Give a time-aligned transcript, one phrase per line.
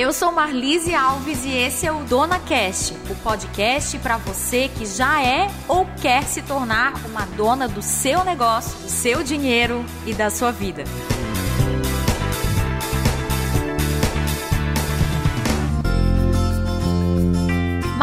[0.00, 4.86] eu sou Marlise Alves e esse é o Dona Cast, o podcast para você que
[4.86, 10.14] já é ou quer se tornar uma dona do seu negócio, do seu dinheiro e
[10.14, 10.84] da sua vida.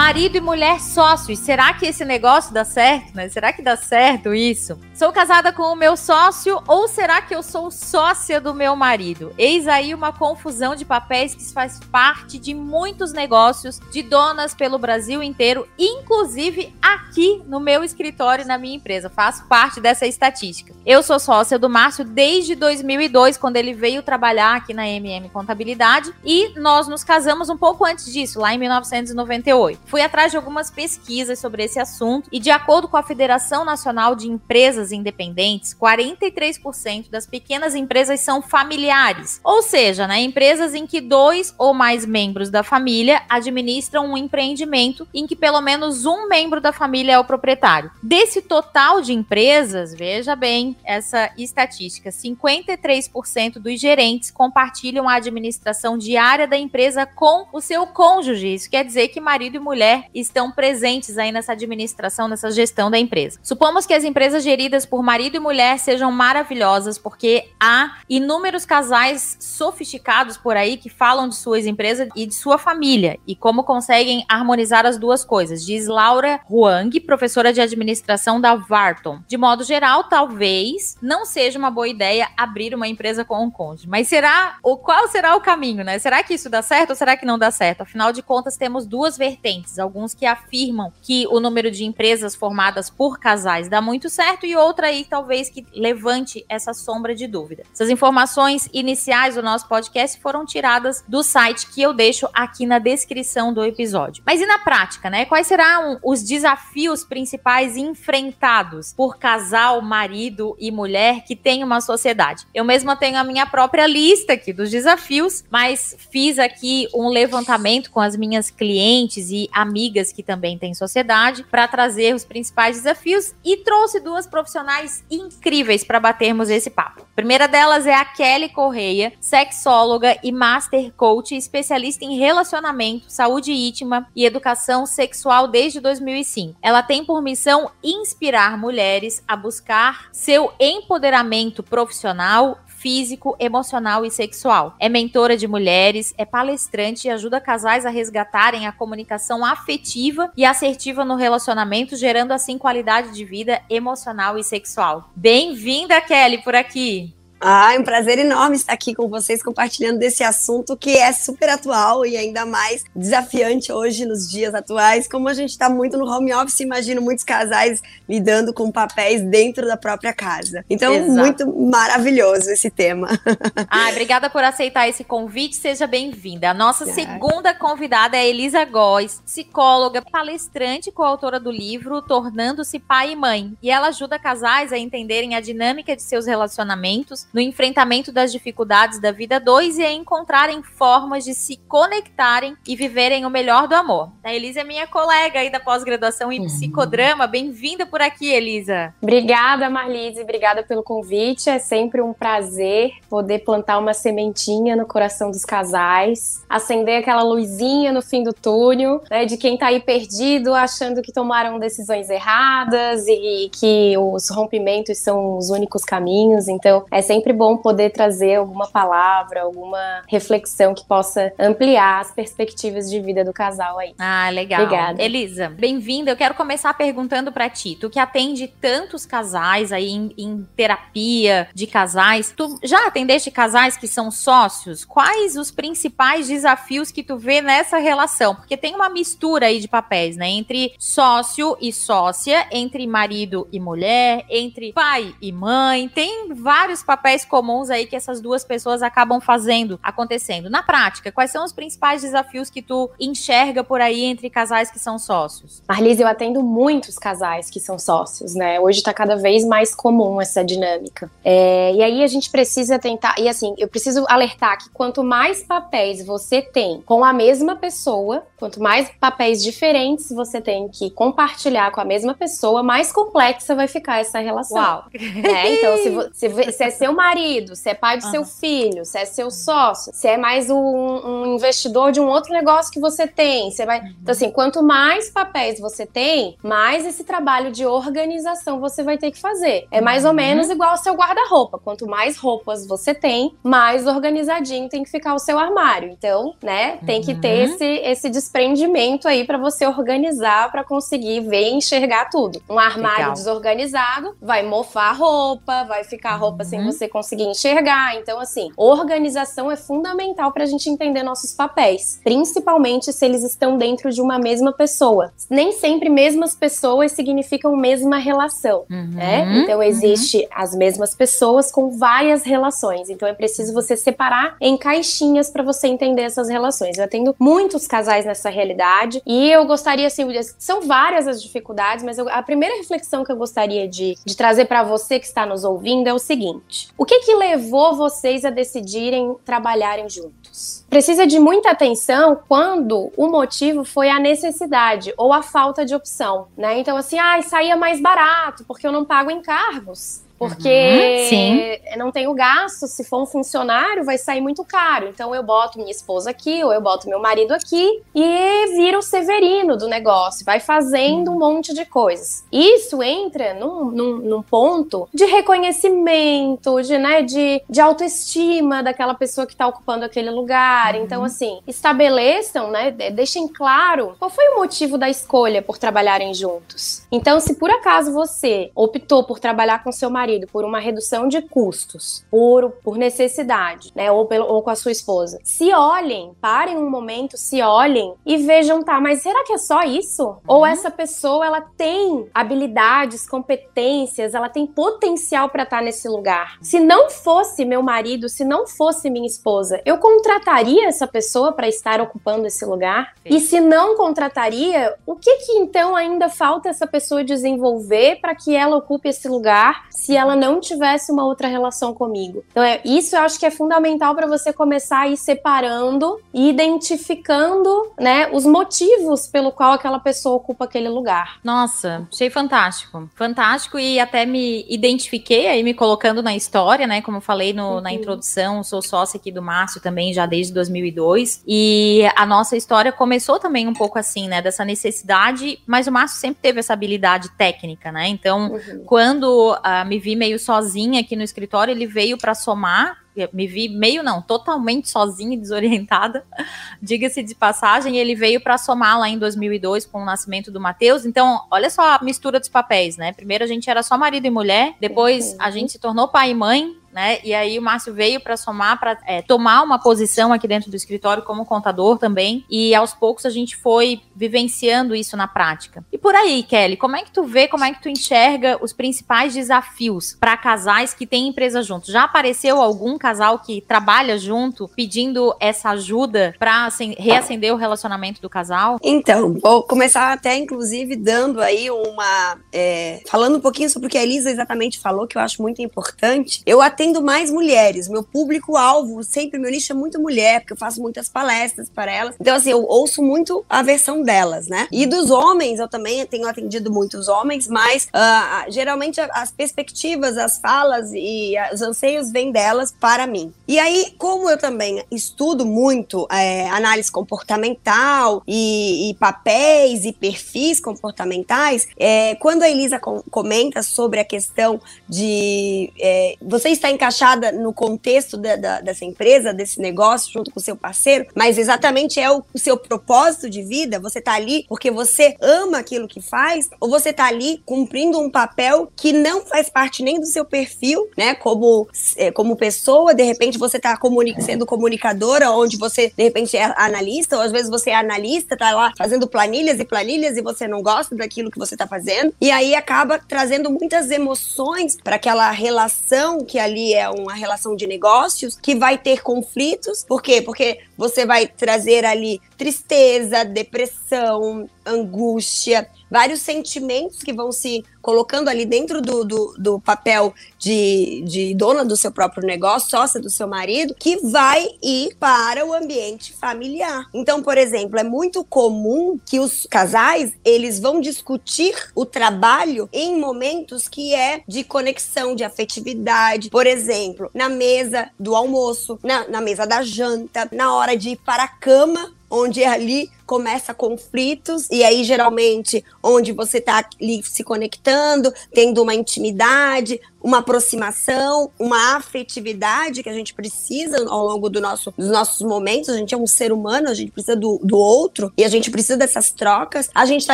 [0.08, 1.38] Marido e mulher sócios.
[1.40, 3.28] Será que esse negócio dá certo, né?
[3.28, 4.80] Será que dá certo isso?
[4.96, 9.34] Sou casada com o meu sócio ou será que eu sou sócia do meu marido?
[9.38, 14.80] Eis aí uma confusão de papéis que faz parte de muitos negócios de donas pelo
[14.80, 19.10] Brasil inteiro, inclusive aqui no meu escritório na minha empresa.
[19.10, 20.74] Faço parte dessa estatística.
[20.86, 26.14] Eu sou sócia do Márcio desde 2002, quando ele veio trabalhar aqui na MM Contabilidade,
[26.24, 29.82] e nós nos casamos um pouco antes disso, lá em 1998.
[29.86, 34.16] Fui atrás de algumas pesquisas sobre esse assunto e, de acordo com a Federação Nacional
[34.16, 41.02] de Empresas Independentes, 43% das pequenas empresas são familiares, ou seja, né, empresas em que
[41.02, 46.60] dois ou mais membros da família administram um empreendimento em que pelo menos um membro
[46.60, 47.92] da família é o proprietário.
[48.02, 56.48] Desse total de empresas, veja bem essa estatística: 53% dos gerentes compartilham a administração diária
[56.48, 58.54] da empresa com o seu cônjuge.
[58.54, 62.92] Isso quer dizer que marido e mulher mulher estão presentes aí nessa administração, nessa gestão
[62.92, 63.40] da empresa.
[63.42, 69.38] Supomos que as empresas geridas por marido e mulher sejam maravilhosas, porque há inúmeros casais
[69.40, 74.26] sofisticados por aí que falam de suas empresas e de sua família e como conseguem
[74.28, 79.20] harmonizar as duas coisas, diz Laura Huang, professora de administração da Varton.
[79.28, 83.88] De modo geral, talvez não seja uma boa ideia abrir uma empresa com um cônjuge,
[83.88, 86.00] mas será o qual será o caminho, né?
[86.00, 87.82] Será que isso dá certo ou será que não dá certo?
[87.82, 92.90] Afinal de contas, temos duas vertentes Alguns que afirmam que o número de empresas formadas
[92.90, 97.64] por casais dá muito certo e outra aí talvez que levante essa sombra de dúvida.
[97.74, 102.80] Essas informações iniciais do nosso podcast foram tiradas do site que eu deixo aqui na
[102.80, 104.24] descrição do episódio.
[104.26, 105.26] Mas e na prática, né?
[105.26, 112.46] Quais serão os desafios principais enfrentados por casal, marido e mulher que tem uma sociedade?
[112.54, 117.92] Eu mesma tenho a minha própria lista aqui dos desafios, mas fiz aqui um levantamento
[117.92, 123.34] com as minhas clientes e amigas que também têm sociedade para trazer os principais desafios
[123.44, 127.02] e trouxe duas profissionais incríveis para batermos esse papo.
[127.02, 133.52] A primeira delas é a Kelly Correia, sexóloga e master coach, especialista em relacionamento, saúde
[133.52, 136.60] íntima e educação sexual desde 2005.
[136.62, 144.74] Ela tem por missão inspirar mulheres a buscar seu empoderamento profissional, físico, emocional e sexual.
[144.80, 150.46] É mentora de mulheres, é palestrante e ajuda casais a resgatarem a comunicação afetiva e
[150.46, 155.12] assertiva no relacionamento, gerando assim qualidade de vida emocional e sexual.
[155.14, 157.17] Bem-vinda, Kelly, por aqui.
[157.40, 161.50] Ah, é um prazer enorme estar aqui com vocês compartilhando desse assunto que é super
[161.50, 165.08] atual e ainda mais desafiante hoje nos dias atuais.
[165.08, 169.68] Como a gente está muito no home office, imagino muitos casais lidando com papéis dentro
[169.68, 170.66] da própria casa.
[170.68, 171.12] Então, Exato.
[171.12, 173.08] muito maravilhoso esse tema.
[173.70, 175.56] Ah, obrigada por aceitar esse convite.
[175.56, 176.50] Seja bem-vinda.
[176.50, 176.94] A nossa é.
[176.94, 183.58] segunda convidada é Elisa Góes, psicóloga, palestrante e coautora do livro Tornando-se Pai e Mãe.
[183.62, 189.00] E ela ajuda casais a entenderem a dinâmica de seus relacionamentos no enfrentamento das dificuldades
[189.00, 193.76] da vida dois e a encontrarem formas de se conectarem e viverem o melhor do
[193.76, 194.12] amor.
[194.24, 196.46] A Elisa é minha colega aí da pós-graduação em uhum.
[196.46, 197.28] psicodrama.
[197.28, 198.94] Bem-vinda por aqui, Elisa.
[199.02, 200.22] Obrigada, Marlise.
[200.22, 201.50] Obrigada pelo convite.
[201.50, 207.92] É sempre um prazer poder plantar uma sementinha no coração dos casais, acender aquela luzinha
[207.92, 213.06] no fim do túnel, né, de quem tá aí perdido, achando que tomaram decisões erradas
[213.08, 216.48] e que os rompimentos são os únicos caminhos.
[216.48, 222.12] Então, é sempre sempre bom poder trazer alguma palavra, alguma reflexão que possa ampliar as
[222.12, 223.94] perspectivas de vida do casal aí.
[223.98, 224.64] Ah, legal.
[224.64, 225.02] Obrigada.
[225.02, 226.12] Elisa, bem-vinda.
[226.12, 231.50] Eu quero começar perguntando para ti, tu que atende tantos casais aí em, em terapia
[231.54, 234.86] de casais, tu já atendeste casais que são sócios?
[234.86, 238.36] Quais os principais desafios que tu vê nessa relação?
[238.36, 240.30] Porque tem uma mistura aí de papéis, né?
[240.30, 247.07] Entre sócio e sócia, entre marido e mulher, entre pai e mãe, tem vários papéis
[247.08, 250.50] papéis comuns aí que essas duas pessoas acabam fazendo, acontecendo.
[250.50, 254.78] Na prática, quais são os principais desafios que tu enxerga por aí entre casais que
[254.78, 255.64] são sócios?
[255.66, 258.60] Marlise, eu atendo muitos casais que são sócios, né?
[258.60, 261.10] Hoje tá cada vez mais comum essa dinâmica.
[261.24, 263.16] É, e aí a gente precisa tentar.
[263.18, 268.24] E assim, eu preciso alertar que quanto mais papéis você tem com a mesma pessoa,
[268.38, 273.70] quanto mais papéis diferentes você tem que compartilhar com a mesma pessoa, mais complexa vai
[273.70, 274.58] ficar essa relação.
[274.58, 274.84] Uau.
[274.94, 278.12] É, então, se, se, se, é seu marido, se é pai do uhum.
[278.12, 282.34] seu filho, se é seu sócio, se é mais um, um, investidor de um outro
[282.34, 283.80] negócio que você tem, você vai.
[283.80, 283.94] Uhum.
[284.02, 289.12] Então, assim, quanto mais papéis você tem, mais esse trabalho de organização você vai ter
[289.12, 289.68] que fazer.
[289.72, 290.18] É mais ou uhum.
[290.18, 291.60] menos igual ao seu guarda-roupa.
[291.60, 295.90] Quanto mais roupas você tem, mais organizadinho tem que ficar o seu armário.
[295.90, 297.54] Então, né, tem que ter uhum.
[297.54, 302.42] esse, esse desprendimento aí para você organizar, para conseguir ver e enxergar tudo.
[302.50, 303.14] Um armário Legal.
[303.14, 306.50] desorganizado vai mofar a roupa, vai ficar a roupa uhum.
[306.50, 307.96] sem você conseguir enxergar.
[307.96, 313.58] Então, assim, organização é fundamental para a gente entender nossos papéis, principalmente se eles estão
[313.58, 315.12] dentro de uma mesma pessoa.
[315.30, 318.92] Nem sempre mesmas pessoas significam mesma relação, uhum.
[318.94, 319.42] né?
[319.44, 320.28] Então, existe uhum.
[320.36, 322.90] as mesmas pessoas com várias relações.
[322.90, 326.78] Então, é preciso você separar em caixinhas para você entender essas relações.
[326.78, 330.06] Eu atendo muitos casais nessa realidade e eu gostaria, assim,
[330.38, 334.46] são várias as dificuldades, mas eu, a primeira reflexão que eu gostaria de, de trazer
[334.46, 338.30] para você que está nos ouvindo é o seguinte: o que que levou vocês a
[338.30, 340.64] decidirem trabalharem juntos?
[340.70, 346.28] Precisa de muita atenção quando o motivo foi a necessidade ou a falta de opção,
[346.38, 346.60] né?
[346.60, 352.14] Então, assim, ah, saía mais barato porque eu não pago encargos porque uhum, não tenho
[352.14, 352.68] gasto.
[352.68, 354.88] Se for um funcionário, vai sair muito caro.
[354.88, 358.82] Então eu boto minha esposa aqui, ou eu boto meu marido aqui e vira o
[358.82, 360.26] severino do negócio.
[360.26, 362.26] Vai fazendo um monte de coisas.
[362.32, 369.28] Isso entra num, num, num ponto de reconhecimento, de, né, de, de autoestima daquela pessoa
[369.28, 370.76] que está ocupando aquele lugar.
[370.76, 370.84] Uhum.
[370.84, 376.84] Então, assim, estabeleçam, né, deixem claro qual foi o motivo da escolha por trabalharem juntos.
[376.92, 381.08] Então, se por acaso você optou por trabalhar com seu marido, marido por uma redução
[381.08, 383.92] de custos, por, por necessidade, né?
[383.92, 385.20] Ou, pelo, ou com a sua esposa.
[385.22, 389.64] Se olhem, parem um momento, se olhem e vejam, tá, mas será que é só
[389.64, 390.06] isso?
[390.06, 390.18] Uhum.
[390.28, 396.38] Ou essa pessoa, ela tem habilidades, competências, ela tem potencial para estar tá nesse lugar.
[396.42, 401.50] Se não fosse meu marido, se não fosse minha esposa, eu contrataria essa pessoa para
[401.50, 402.94] estar ocupando esse lugar?
[403.04, 403.16] Sim.
[403.16, 408.34] E se não contrataria, o que que então ainda falta essa pessoa desenvolver para que
[408.34, 409.66] ela ocupe esse lugar?
[409.70, 412.24] Se ela não tivesse uma outra relação comigo.
[412.32, 416.30] Então, é, isso eu acho que é fundamental para você começar a ir separando e
[416.30, 421.20] identificando, né, os motivos pelo qual aquela pessoa ocupa aquele lugar.
[421.24, 422.90] Nossa, achei fantástico.
[422.96, 427.56] Fantástico e até me identifiquei aí me colocando na história, né, como eu falei no,
[427.56, 427.62] uhum.
[427.62, 432.72] na introdução, sou sócia aqui do Márcio também já desde 2002 e a nossa história
[432.72, 437.10] começou também um pouco assim, né, dessa necessidade, mas o Márcio sempre teve essa habilidade
[437.18, 437.88] técnica, né?
[437.88, 438.64] Então, uhum.
[438.66, 442.78] quando uh, me vi meio sozinha aqui no escritório, ele veio para somar
[443.14, 446.04] me vi meio não, totalmente sozinha e desorientada,
[446.60, 450.84] diga-se de passagem, ele veio para somar lá em 2002 com o nascimento do Matheus.
[450.84, 452.92] Então, olha só a mistura dos papéis, né?
[452.94, 456.16] Primeiro a gente era só marido e mulher, depois a gente se tornou pai e
[456.16, 457.00] mãe, né?
[457.04, 460.56] E aí o Márcio veio para somar, para é, tomar uma posição aqui dentro do
[460.56, 462.26] escritório como contador também.
[462.30, 465.64] E aos poucos a gente foi vivenciando isso na prática.
[465.72, 468.54] E por aí, Kelly, como é que tu vê, como é que tu enxerga os
[468.54, 471.70] principais desafios para casais que têm empresa juntos?
[471.70, 478.10] Já apareceu algum casal que trabalha junto pedindo essa ajuda para reacender o relacionamento do
[478.10, 478.58] casal?
[478.62, 482.18] Então, vou começar até inclusive dando aí uma.
[482.34, 485.42] É, falando um pouquinho sobre o que a Elisa exatamente falou, que eu acho muito
[485.42, 486.22] importante.
[486.26, 487.68] Eu atendo mais mulheres.
[487.68, 491.96] Meu público-alvo, sempre, meu nicho é muito mulher, porque eu faço muitas palestras para elas.
[492.02, 494.48] Então, assim, eu ouço muito a versão delas, né?
[494.52, 500.18] E dos homens, eu também tenho atendido muitos homens, mas uh, geralmente as perspectivas, as
[500.18, 503.14] falas e os anseios vêm delas para mim.
[503.28, 510.40] E aí, como eu também estudo muito é, análise comportamental e, e, papéis e perfis
[510.40, 517.12] comportamentais, é, quando a Elisa com, comenta sobre a questão de é, você está encaixada
[517.12, 521.80] no contexto da, da, dessa empresa, desse negócio, junto com o seu parceiro, mas exatamente
[521.80, 523.60] é o, o seu propósito de vida?
[523.60, 526.30] Você está ali porque você ama aquilo que faz?
[526.40, 530.68] Ou você está ali cumprindo um papel que não faz parte nem do seu perfil,
[530.78, 530.96] né?
[530.96, 536.16] Como, é, como pessoa, de repente você está comuni sendo comunicadora, onde você, de repente,
[536.16, 540.02] é analista, ou às vezes você é analista, está lá fazendo planilhas e planilhas e
[540.02, 541.94] você não gosta daquilo que você está fazendo.
[542.00, 547.48] E aí acaba trazendo muitas emoções para aquela relação que ali é uma relação de
[547.48, 549.64] negócios que vai ter conflitos.
[549.64, 550.02] Por quê?
[550.02, 558.26] Porque você vai trazer ali tristeza, depressão, angústia, vários sentimentos que vão se colocando ali
[558.26, 563.08] dentro do, do, do, papel de, de dona do seu próprio negócio, sócia do seu
[563.08, 566.66] marido, que vai ir para o ambiente familiar.
[566.74, 572.80] Então, por exemplo, é muito comum que os casais eles vão discutir o trabalho em
[572.80, 576.10] momentos que é de conexão, de afetividade.
[576.10, 580.78] Por exemplo, na mesa do almoço, na, na mesa da janta, na hora de ir
[580.78, 587.04] para a cama onde ali começa conflitos e aí geralmente onde você está ali se
[587.04, 594.20] conectando, tendo uma intimidade, uma aproximação, uma afetividade que a gente precisa ao longo do
[594.20, 595.48] nosso, dos nossos momentos.
[595.48, 598.30] A gente é um ser humano, a gente precisa do, do outro e a gente
[598.30, 599.50] precisa dessas trocas.
[599.56, 599.94] A gente está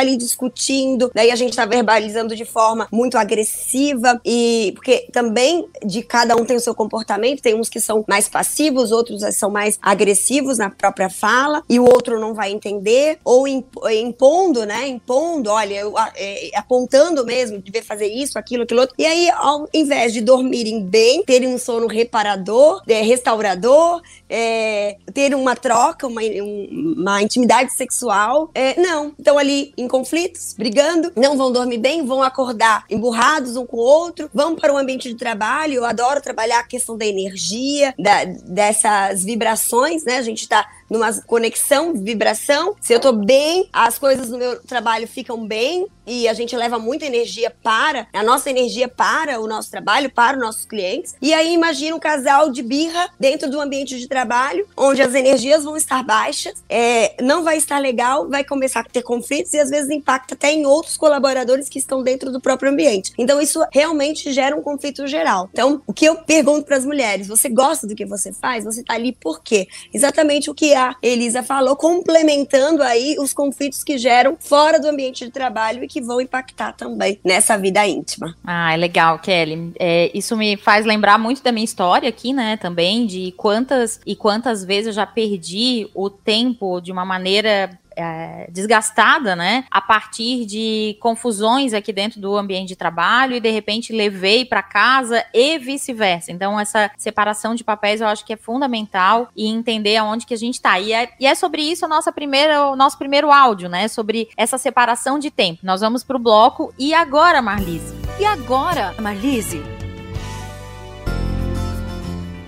[0.00, 6.02] ali discutindo, daí a gente está verbalizando de forma muito agressiva e porque também de
[6.02, 7.40] cada um tem o seu comportamento.
[7.40, 11.84] Tem uns que são mais passivos, outros são mais agressivos na própria fala e o
[11.84, 14.88] outro não vai entender ou impondo, né?
[14.88, 18.96] Impondo, olha, eu, é, apontando mesmo, ver fazer isso, aquilo, aquilo outro.
[18.98, 25.34] E aí, ao invés de dormirem bem, terem um sono reparador, é, restaurador, é, ter
[25.34, 29.12] uma troca, uma, uma intimidade sexual, é, não.
[29.18, 33.80] Estão ali em conflitos, brigando, não vão dormir bem, vão acordar emburrados um com o
[33.80, 35.74] outro, vão para o ambiente de trabalho.
[35.74, 40.16] Eu adoro trabalhar a questão da energia, da, dessas vibrações, né?
[40.16, 42.76] A gente está numa conexão, vibração.
[42.80, 46.78] Se eu tô bem, as coisas no meu trabalho ficam bem e a gente leva
[46.78, 51.14] muita energia para, a nossa energia para o nosso trabalho, para os nossos clientes.
[51.20, 55.64] E aí imagina um casal de birra dentro do ambiente de trabalho, onde as energias
[55.64, 59.70] vão estar baixas, é, não vai estar legal, vai começar a ter conflitos e às
[59.70, 63.12] vezes impacta até em outros colaboradores que estão dentro do próprio ambiente.
[63.18, 65.48] Então isso realmente gera um conflito geral.
[65.52, 68.64] Então, o que eu pergunto para as mulheres, você gosta do que você faz?
[68.64, 69.68] Você tá ali por quê?
[69.92, 75.24] Exatamente o que a Elisa falou, complementando aí os conflitos que geram fora do ambiente
[75.24, 78.36] de trabalho e que vão impactar também nessa vida íntima.
[78.44, 79.72] Ah, é legal, Kelly.
[79.78, 84.16] É, isso me faz lembrar muito da minha história aqui, né, também, de quantas e
[84.16, 89.64] quantas vezes eu já perdi o tempo de uma maneira é, desgastada, né?
[89.70, 94.62] A partir de confusões aqui dentro do ambiente de trabalho e de repente levei para
[94.62, 96.32] casa e vice-versa.
[96.32, 100.38] Então, essa separação de papéis eu acho que é fundamental e entender aonde que a
[100.38, 100.78] gente está.
[100.78, 103.88] E é, e é sobre isso a nossa primeira, o nosso primeiro áudio, né?
[103.88, 105.60] Sobre essa separação de tempo.
[105.62, 106.72] Nós vamos para o bloco.
[106.78, 107.94] E agora, Marlise?
[108.18, 109.73] E agora, Marlise?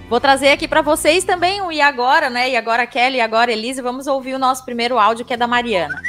[0.09, 2.51] Vou trazer aqui para vocês também o E Agora, né?
[2.51, 3.83] E agora Kelly, e agora Elise.
[3.83, 6.01] Vamos ouvir o nosso primeiro áudio, que é da Mariana.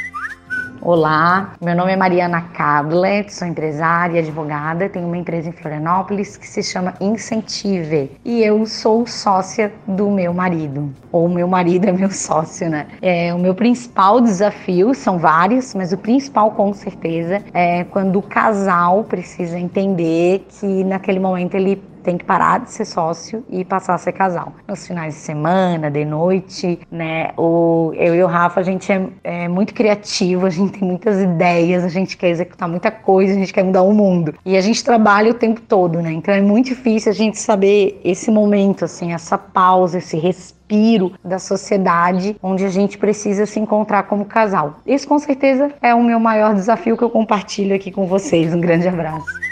[0.80, 6.46] Olá, meu nome é Mariana Cablet, sou empresária, advogada, tenho uma empresa em Florianópolis que
[6.46, 12.10] se chama Incentive e eu sou sócia do meu marido, ou meu marido é meu
[12.12, 12.86] sócio, né?
[13.02, 18.22] É, o meu principal desafio são vários, mas o principal com certeza é quando o
[18.22, 23.92] casal precisa entender que naquele momento ele tem que parar de ser sócio e passar
[23.92, 24.54] a ser casal.
[24.66, 27.32] Nos finais de semana, de noite, né?
[27.36, 31.20] O, eu e o Rafa, a gente é, é muito criativo, a gente tem muitas
[31.20, 34.34] ideias, a gente quer executar muita coisa, a gente quer mudar o mundo.
[34.42, 36.10] E a gente trabalha o tempo todo, né?
[36.10, 41.38] Então é muito difícil a gente saber esse momento, assim, essa pausa, esse respiro da
[41.38, 44.76] sociedade onde a gente precisa se encontrar como casal.
[44.86, 48.54] Esse com certeza é o meu maior desafio que eu compartilho aqui com vocês.
[48.54, 49.47] Um grande abraço.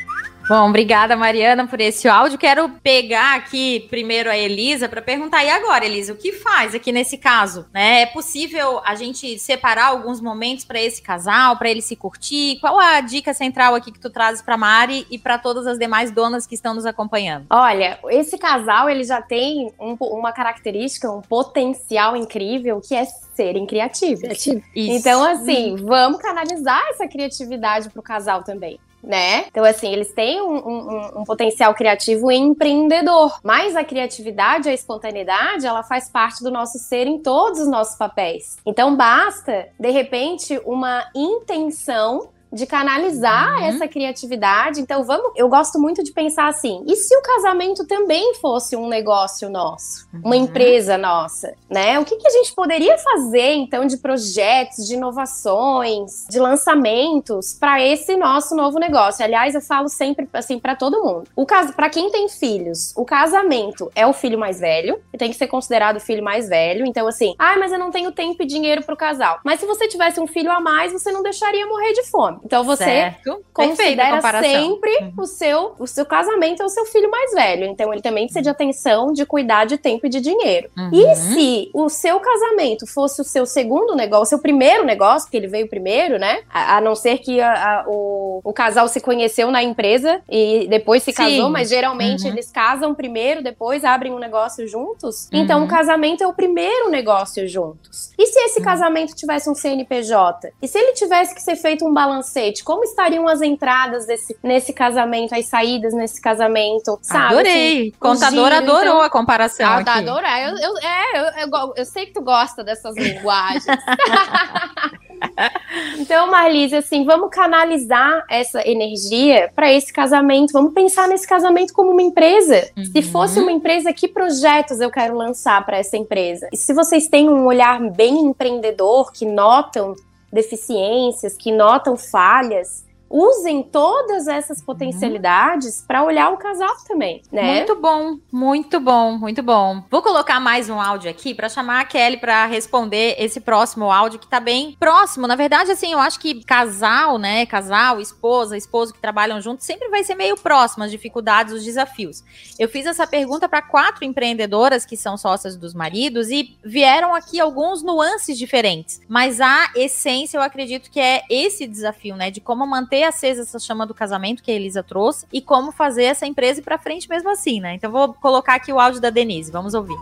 [0.49, 2.39] Bom, obrigada, Mariana, por esse áudio.
[2.39, 5.43] Quero pegar aqui primeiro a Elisa para perguntar.
[5.43, 7.67] E agora, Elisa, o que faz aqui nesse caso?
[7.75, 8.03] Né?
[8.03, 12.61] É possível a gente separar alguns momentos para esse casal, para ele se curtir?
[12.61, 16.13] Qual a dica central aqui que tu trazes para Mari e para todas as demais
[16.13, 17.47] donas que estão nos acompanhando?
[17.51, 23.67] Olha, esse casal ele já tem um, uma característica, um potencial incrível que é serem
[23.67, 24.21] criativos.
[24.21, 24.63] Criativo.
[24.77, 25.87] Então, assim, hum.
[25.87, 29.45] vamos canalizar essa criatividade pro casal também né?
[29.47, 35.65] Então, assim, eles têm um, um, um, potencial criativo empreendedor, mas a criatividade, a espontaneidade,
[35.65, 38.57] ela faz parte do nosso ser em todos os nossos papéis.
[38.67, 43.67] Então, basta, de repente, uma intenção de canalizar uhum.
[43.67, 44.81] essa criatividade.
[44.81, 45.33] Então, vamos.
[45.37, 50.09] Eu gosto muito de pensar assim: e se o casamento também fosse um negócio nosso,
[50.13, 50.21] uhum.
[50.25, 51.99] uma empresa nossa, né?
[51.99, 57.83] O que, que a gente poderia fazer então de projetos, de inovações, de lançamentos para
[57.83, 59.25] esse nosso novo negócio?
[59.25, 61.25] Aliás, eu falo sempre assim para todo mundo.
[61.35, 65.31] O caso, para quem tem filhos, o casamento é o filho mais velho, e tem
[65.31, 66.87] que ser considerado o filho mais velho.
[66.87, 69.41] Então, assim, ah, mas eu não tenho tempo e dinheiro para o casal.
[69.45, 72.57] Mas se você tivesse um filho a mais, você não deixaria morrer de fome Então,
[72.57, 73.45] então você certo.
[73.53, 75.13] considera sempre uhum.
[75.19, 77.67] o seu o seu casamento é o seu filho mais velho.
[77.67, 80.71] Então ele também precisa de atenção, de cuidar de tempo e de dinheiro.
[80.77, 80.91] Uhum.
[80.93, 85.37] E se o seu casamento fosse o seu segundo negócio, o seu primeiro negócio, que
[85.37, 86.41] ele veio primeiro, né?
[86.51, 90.67] A, a não ser que a, a, o, o casal se conheceu na empresa e
[90.69, 91.17] depois se Sim.
[91.17, 92.33] casou, mas geralmente uhum.
[92.33, 95.29] eles casam primeiro, depois abrem um negócio juntos.
[95.33, 95.41] Uhum.
[95.41, 98.13] Então o casamento é o primeiro negócio juntos.
[98.19, 98.65] E se esse uhum.
[98.65, 100.53] casamento tivesse um CNPJ?
[100.61, 101.93] E se ele tivesse que ser feito um
[102.27, 106.99] balancete, como estariam as entradas desse, nesse casamento, as saídas nesse casamento?
[107.01, 107.35] Sabe?
[107.35, 107.81] Adorei.
[107.81, 109.67] Assim, Contador adorou então, a comparação.
[109.67, 110.43] Ah, adorar.
[110.43, 113.65] Eu, eu, é, eu, eu, eu sei que tu gosta dessas linguagens.
[115.99, 120.53] então, Marlise, assim, vamos canalizar essa energia para esse casamento.
[120.53, 122.69] Vamos pensar nesse casamento como uma empresa.
[122.77, 122.85] Uhum.
[122.85, 126.49] Se fosse uma empresa, que projetos eu quero lançar para essa empresa?
[126.53, 129.95] E se vocês têm um olhar bem empreendedor, que notam
[130.33, 137.57] deficiências, que notam falhas, usem todas essas potencialidades para olhar o casal também, né?
[137.57, 139.83] Muito bom, muito bom, muito bom.
[139.91, 144.19] Vou colocar mais um áudio aqui para chamar a Kelly para responder esse próximo áudio
[144.19, 145.27] que tá bem próximo.
[145.27, 149.89] Na verdade, assim, eu acho que casal, né, casal, esposa, esposo que trabalham juntos, sempre
[149.89, 152.23] vai ser meio próximo as dificuldades, os desafios.
[152.59, 157.41] Eu fiz essa pergunta para quatro empreendedoras que são sócias dos maridos e vieram aqui
[157.41, 162.67] alguns nuances diferentes, mas a essência eu acredito que é esse desafio, né, de como
[162.67, 166.27] manter manter acesa essa chama do casamento que a Elisa trouxe e como fazer essa
[166.27, 167.75] empresa ir para frente mesmo assim, né?
[167.75, 169.97] Então vou colocar aqui o áudio da Denise, vamos ouvir.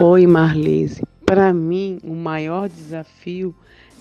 [0.00, 1.02] Oi, Marlise.
[1.24, 3.54] Para mim, o maior desafio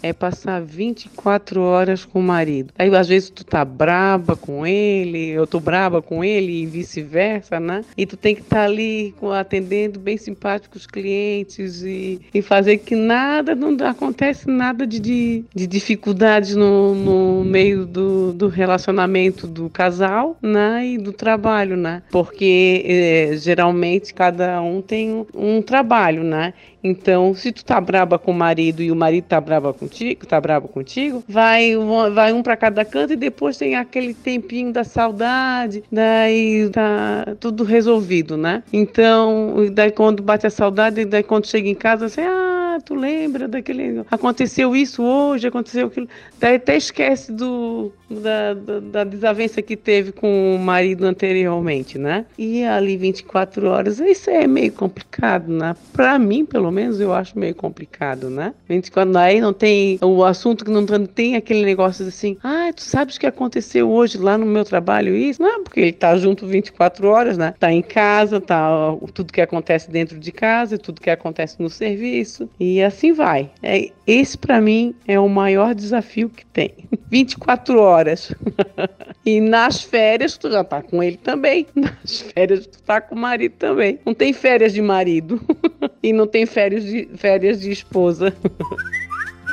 [0.05, 2.71] é passar 24 horas com o marido.
[2.77, 7.59] Aí às vezes tu tá braba com ele, eu tô braba com ele e vice-versa,
[7.59, 7.83] né?
[7.97, 12.77] E tu tem que estar tá ali atendendo bem simpático os clientes e, e fazer
[12.77, 19.47] que nada, não acontece nada de, de, de dificuldades no, no meio do, do relacionamento
[19.47, 20.85] do casal, né?
[20.85, 22.03] E do trabalho, né?
[22.11, 26.53] Porque é, geralmente cada um tem um, um trabalho, né?
[26.85, 30.39] Então, se tu tá braba com o marido e o marido tá braba contigo, tá
[30.39, 31.71] brabo contigo, vai,
[32.13, 37.63] vai um para cada canto e depois tem aquele tempinho da saudade, daí tá tudo
[37.63, 38.61] resolvido, né?
[38.71, 43.47] Então, daí quando bate a saudade, daí quando chega em casa, assim, ah, tu lembra
[43.47, 44.03] daquele.
[44.09, 46.07] Aconteceu isso hoje, aconteceu aquilo.
[46.39, 52.25] Daí até esquece do, da, da, da, desavença que teve com o marido anteriormente, né?
[52.37, 55.75] E ali 24 horas, isso é meio complicado, né?
[55.93, 58.53] Pra mim, pelo menos, eu acho meio complicado, né?
[58.67, 59.97] 24 aí não tem.
[60.01, 64.17] O assunto que não tem aquele negócio assim, ah, tu sabes o que aconteceu hoje
[64.17, 65.15] lá no meu trabalho?
[65.15, 65.41] Isso?
[65.41, 67.53] Não, porque ele tá junto 24 horas, né?
[67.59, 72.49] Tá em casa, tá tudo que acontece dentro de casa, tudo que acontece no serviço.
[72.81, 73.49] Assim vai.
[73.61, 76.73] É, esse para mim é o maior desafio que tem.
[77.09, 78.33] 24 horas.
[79.25, 81.67] e nas férias tu já tá com ele também.
[81.75, 83.99] Nas férias tu tá com o marido também.
[84.05, 85.41] Não tem férias de marido
[86.01, 88.35] e não tem férias de, férias de esposa.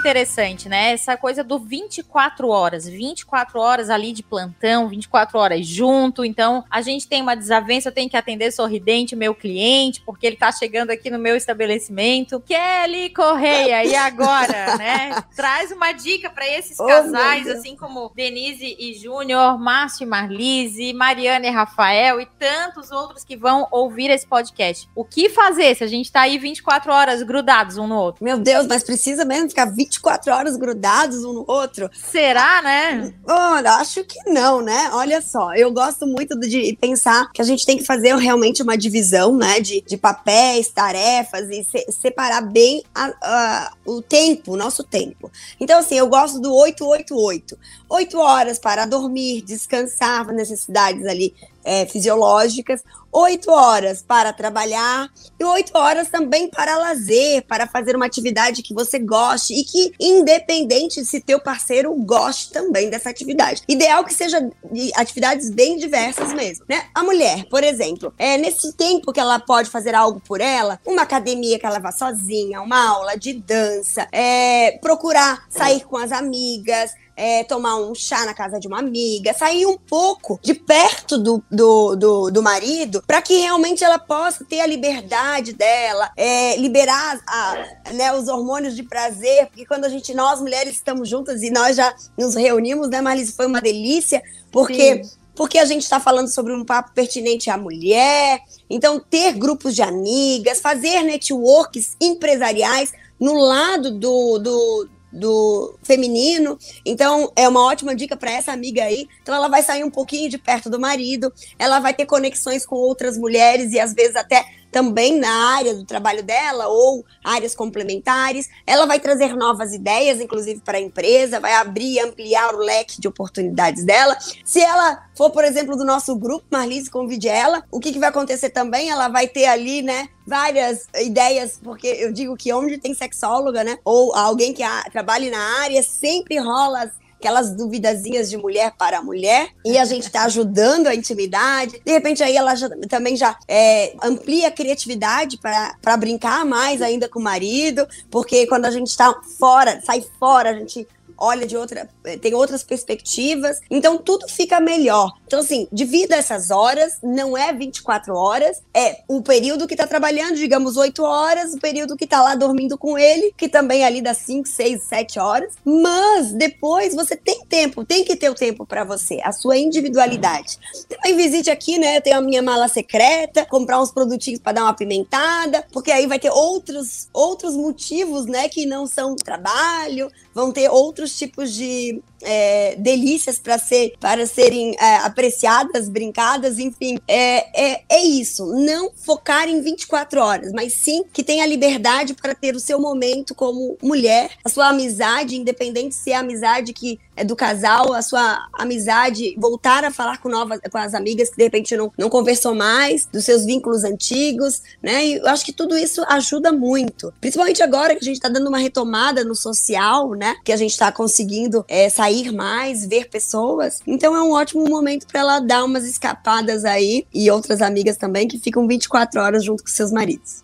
[0.03, 0.93] Interessante, né?
[0.93, 6.25] Essa coisa do 24 horas, 24 horas ali de plantão, 24 horas junto.
[6.25, 10.27] Então, a gente tem uma desavença, eu tenho que atender sorridente o meu cliente, porque
[10.27, 12.41] ele tá chegando aqui no meu estabelecimento.
[12.41, 15.23] Kelly Correia, e agora, né?
[15.37, 20.93] Traz uma dica para esses oh, casais, assim como Denise e Júnior, Márcio e Marlise,
[20.93, 24.89] Mariana e Rafael e tantos outros que vão ouvir esse podcast.
[24.97, 28.25] O que fazer se a gente tá aí 24 horas grudados um no outro?
[28.25, 31.91] Meu Deus, mas precisa mesmo ficar 20 24 horas grudados um no outro.
[31.93, 33.13] Será, né?
[33.27, 34.91] Olha, acho que não, né?
[34.93, 38.77] Olha só, eu gosto muito de pensar que a gente tem que fazer realmente uma
[38.77, 39.61] divisão, né?
[39.61, 45.31] De, de papéis, tarefas e se, separar bem a, a, o tempo, o nosso tempo.
[45.61, 47.59] Então, assim, eu gosto do 888.
[47.89, 55.77] 8 horas para dormir, descansar, necessidades ali é, fisiológicas, oito horas para trabalhar e oito
[55.77, 61.21] horas também para lazer, para fazer uma atividade que você goste e que, independente se
[61.21, 63.63] teu parceiro goste também dessa atividade.
[63.69, 64.51] Ideal que seja
[64.95, 66.87] atividades bem diversas mesmo, né?
[66.95, 71.03] A mulher, por exemplo, é nesse tempo que ela pode fazer algo por ela, uma
[71.03, 76.93] academia que ela vá sozinha, uma aula de dança, é, procurar sair com as amigas,
[77.17, 81.43] é, tomar um chá na casa de uma amiga, sair um pouco de perto do,
[81.51, 87.21] do, do, do marido, para que realmente ela possa ter a liberdade dela, é, liberar
[87.27, 91.51] a, né, os hormônios de prazer, porque quando a gente, nós mulheres estamos juntas e
[91.51, 93.33] nós já nos reunimos, né, Marlise?
[93.33, 95.05] Foi uma delícia, porque.
[95.05, 98.43] Sim porque a gente está falando sobre um papo pertinente à mulher.
[98.69, 106.59] Então, ter grupos de amigas, fazer networks empresariais no lado do, do, do feminino.
[106.85, 109.09] Então, é uma ótima dica para essa amiga aí.
[109.23, 112.77] Então, ela vai sair um pouquinho de perto do marido, ela vai ter conexões com
[112.77, 118.49] outras mulheres e às vezes até também na área do trabalho dela ou áreas complementares.
[118.67, 122.99] Ela vai trazer novas ideias, inclusive para a empresa, vai abrir e ampliar o leque
[122.99, 124.17] de oportunidades dela.
[124.45, 127.63] Se ela for, por exemplo, do nosso grupo, Marlise, convide ela.
[127.71, 128.89] O que, que vai acontecer também?
[128.89, 133.79] Ela vai ter ali, né, várias ideias, porque eu digo que onde tem sexóloga, né,
[133.85, 136.91] ou alguém que a, trabalhe na área, sempre rola
[137.23, 141.81] aquelas duvidazinhas de mulher para mulher, e a gente está ajudando a intimidade.
[141.85, 147.09] De repente, aí ela já, também já é, amplia a criatividade para brincar mais ainda
[147.09, 150.87] com o marido, porque quando a gente está fora, sai fora, a gente
[151.23, 155.13] olha de outra, eh, tem outras perspectivas, então tudo fica melhor.
[155.25, 160.35] Então, assim, divida essas horas, não é 24 horas, é o período que tá trabalhando,
[160.35, 164.03] digamos, 8 horas, o período que tá lá dormindo com ele, que também é ali
[164.03, 168.67] dá 5, 6, 7 horas, mas depois você tem tempo, tem que ter o tempo
[168.67, 170.59] para você, a sua individualidade.
[170.89, 171.99] Também visite aqui, né?
[171.99, 176.07] Eu tenho a minha mala secreta, comprar uns produtinhos para dar uma pimentada, porque aí
[176.07, 182.03] vai ter outros outros motivos, né, que não são trabalho, vão ter outros tipos de
[182.23, 186.99] é, delícias para ser, para serem é, apreciadas, brincadas, enfim.
[187.07, 188.47] É, é, é isso.
[188.47, 193.35] Não focar em 24 horas, mas sim que tenha liberdade para ter o seu momento
[193.35, 198.47] como mulher, a sua amizade, independente se é a amizade que do casal, a sua
[198.53, 202.55] amizade, voltar a falar com novas, com as amigas que de repente não, não conversou
[202.55, 205.07] mais, dos seus vínculos antigos, né?
[205.07, 207.13] E eu acho que tudo isso ajuda muito.
[207.21, 210.37] Principalmente agora que a gente está dando uma retomada no social, né?
[210.45, 213.81] Que a gente está conseguindo é, sair sair mais, ver pessoas.
[213.87, 218.29] Então é um ótimo momento para ela dar umas escapadas aí e outras amigas também
[218.29, 220.43] que ficam 24 horas junto com seus maridos.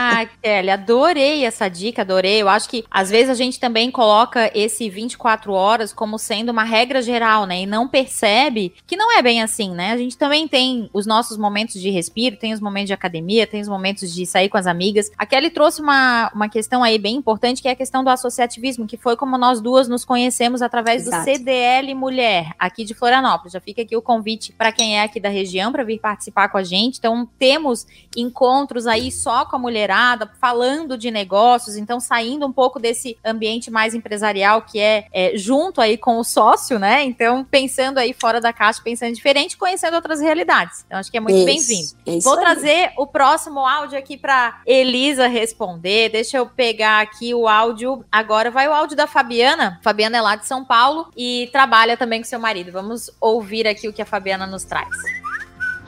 [0.00, 2.42] Ah, Kelly, adorei essa dica, adorei.
[2.42, 6.64] Eu acho que às vezes a gente também coloca esse 24 horas como sendo uma
[6.64, 7.62] regra geral, né?
[7.62, 9.92] E não percebe que não é bem assim, né?
[9.92, 13.60] A gente também tem os nossos momentos de respiro, tem os momentos de academia, tem
[13.60, 15.10] os momentos de sair com as amigas.
[15.16, 18.86] A Kelly trouxe uma, uma questão aí bem importante, que é a questão do associativismo,
[18.86, 21.24] que foi como nós duas nos conhecemos através Exato.
[21.24, 23.52] do CDL Mulher, aqui de Florianópolis.
[23.52, 26.58] Já fica aqui o convite para quem é aqui da região para vir participar com
[26.58, 26.98] a gente.
[26.98, 32.78] Então, temos encontros aí só com a mulherada, falando de negócios, então saindo um pouco
[32.78, 37.02] desse ambiente mais empresarial que é, é junto aí com o sócio, né?
[37.02, 40.84] Então, pensando aí fora da caixa, pensando diferente, conhecendo outras realidades.
[40.86, 41.88] Então, acho que é muito bem-vindo.
[42.22, 42.40] Vou aí.
[42.40, 46.10] trazer o próximo áudio aqui para Elisa responder.
[46.10, 48.04] Deixa eu pegar aqui o áudio.
[48.10, 49.80] Agora vai o áudio da Fabiana.
[49.82, 52.70] Fabiana é lá de São Paulo e trabalha também com seu marido.
[52.70, 54.88] Vamos ouvir aqui o que a Fabiana nos traz.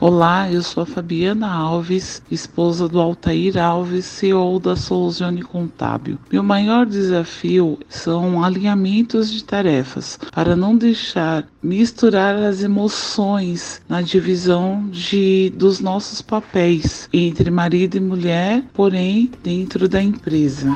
[0.01, 6.17] Olá, eu sou a Fabiana Alves, esposa do Altair Alves, CEO da Soluzione Contábil.
[6.31, 14.89] Meu maior desafio são alinhamentos de tarefas para não deixar misturar as emoções na divisão
[14.89, 20.75] de dos nossos papéis entre marido e mulher, porém dentro da empresa.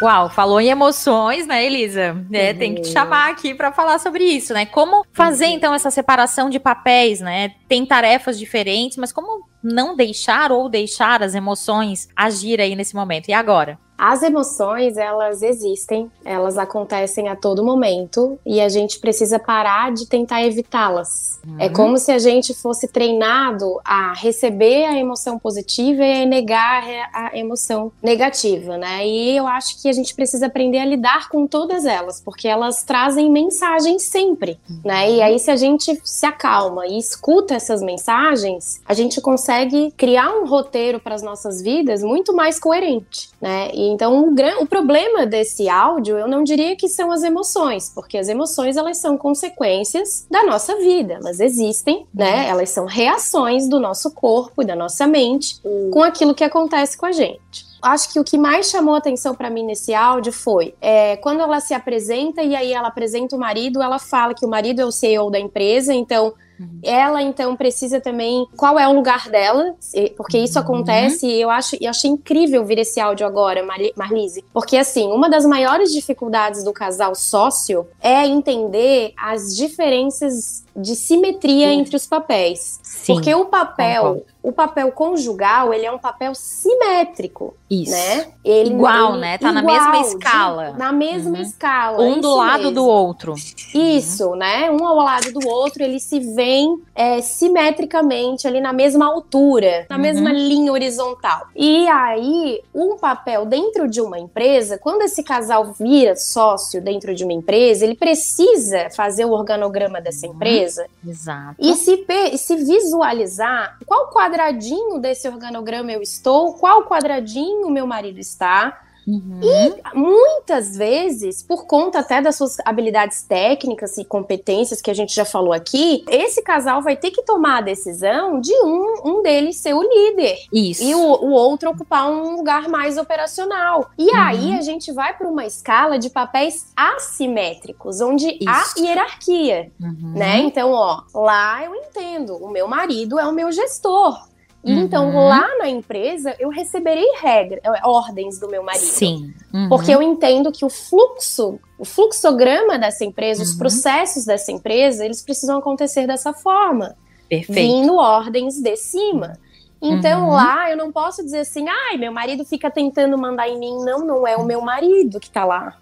[0.00, 2.24] Uau, falou em emoções, né, Elisa?
[2.32, 2.58] É, uhum.
[2.58, 4.64] Tem que te chamar aqui para falar sobre isso, né?
[4.64, 5.52] Como fazer uhum.
[5.52, 7.54] então essa separação de papéis, né?
[7.68, 13.28] Tem tarefas diferentes, mas como não deixar ou deixar as emoções agir aí nesse momento?
[13.28, 13.78] E agora?
[13.98, 20.06] As emoções, elas existem, elas acontecem a todo momento e a gente precisa parar de
[20.06, 21.40] tentar evitá-las.
[21.44, 21.56] É uhum.
[21.58, 26.84] É como se a gente fosse treinado a receber a emoção positiva e a negar
[27.12, 29.04] a emoção negativa, né?
[29.04, 32.84] E eu acho que a gente precisa aprender a lidar com todas elas, porque elas
[32.84, 34.80] trazem mensagens sempre, uhum.
[34.84, 35.10] né?
[35.10, 40.30] E aí se a gente se acalma e escuta essas mensagens, a gente consegue criar
[40.30, 43.70] um roteiro para as nossas vidas muito mais coerente, né?
[43.74, 48.18] E então, o, o problema desse áudio, eu não diria que são as emoções, porque
[48.18, 52.44] as emoções elas são consequências da nossa vida, elas existem, né?
[52.44, 52.50] Uhum.
[52.50, 55.90] Elas são reações do nosso corpo e da nossa mente uhum.
[55.92, 57.66] com aquilo que acontece com a gente.
[57.80, 61.60] Acho que o que mais chamou atenção para mim nesse áudio foi é, quando ela
[61.60, 64.90] se apresenta e aí ela apresenta o marido, ela fala que o marido é o
[64.90, 66.80] CEO da empresa, então Uhum.
[66.82, 68.46] Ela, então, precisa também.
[68.56, 69.74] Qual é o lugar dela?
[70.16, 70.64] Porque isso uhum.
[70.64, 73.64] acontece e eu acho, eu achei incrível vir esse áudio agora,
[73.96, 74.44] Marlise.
[74.52, 81.72] Porque, assim, uma das maiores dificuldades do casal sócio é entender as diferenças de simetria
[81.72, 82.78] entre os papéis.
[82.82, 84.26] Sim, Porque o papel, concordo.
[84.42, 87.54] o papel conjugal, ele é um papel simétrico simétrico.
[87.70, 87.92] Isso.
[87.92, 88.28] Né?
[88.44, 89.38] Ele, igual, ele, né?
[89.38, 90.72] Tá igual, na mesma escala.
[90.72, 91.42] De, na mesma uhum.
[91.42, 92.02] escala.
[92.02, 92.74] Um do lado mesmo.
[92.74, 93.34] do outro.
[93.74, 94.36] Isso, uhum.
[94.36, 94.70] né?
[94.70, 96.47] Um ao lado do outro, eles se veem
[96.94, 100.02] é, simetricamente ali na mesma altura, na uhum.
[100.02, 101.48] mesma linha horizontal.
[101.54, 107.24] E aí, um papel dentro de uma empresa, quando esse casal vira sócio dentro de
[107.24, 110.34] uma empresa, ele precisa fazer o organograma dessa uhum.
[110.34, 110.86] empresa.
[111.06, 111.56] Exato.
[111.58, 112.04] E se,
[112.36, 118.87] se visualizar qual quadradinho desse organograma eu estou, qual quadradinho meu marido está.
[119.08, 119.40] Uhum.
[119.42, 125.14] E muitas vezes, por conta até das suas habilidades técnicas e competências que a gente
[125.14, 129.56] já falou aqui, esse casal vai ter que tomar a decisão de um, um deles
[129.56, 130.36] ser o líder.
[130.52, 130.82] Isso.
[130.82, 133.90] E o, o outro ocupar um lugar mais operacional.
[133.96, 134.16] E uhum.
[134.16, 138.46] aí a gente vai para uma escala de papéis assimétricos, onde Isso.
[138.46, 139.72] há hierarquia.
[139.80, 140.12] Uhum.
[140.14, 140.38] Né?
[140.40, 144.27] Então, ó, lá eu entendo, o meu marido é o meu gestor.
[144.64, 144.80] Uhum.
[144.80, 148.82] Então, lá na empresa, eu receberei regras, eh, ordens do meu marido.
[148.82, 149.32] Sim.
[149.54, 149.68] Uhum.
[149.68, 153.48] Porque eu entendo que o fluxo, o fluxograma dessa empresa, uhum.
[153.48, 156.96] os processos dessa empresa, eles precisam acontecer dessa forma.
[157.28, 157.54] Perfeito.
[157.54, 159.38] Vindo ordens de cima.
[159.80, 160.30] Então uhum.
[160.30, 163.78] lá eu não posso dizer assim, ai, meu marido fica tentando mandar em mim.
[163.84, 165.76] Não, não é o meu marido que tá lá.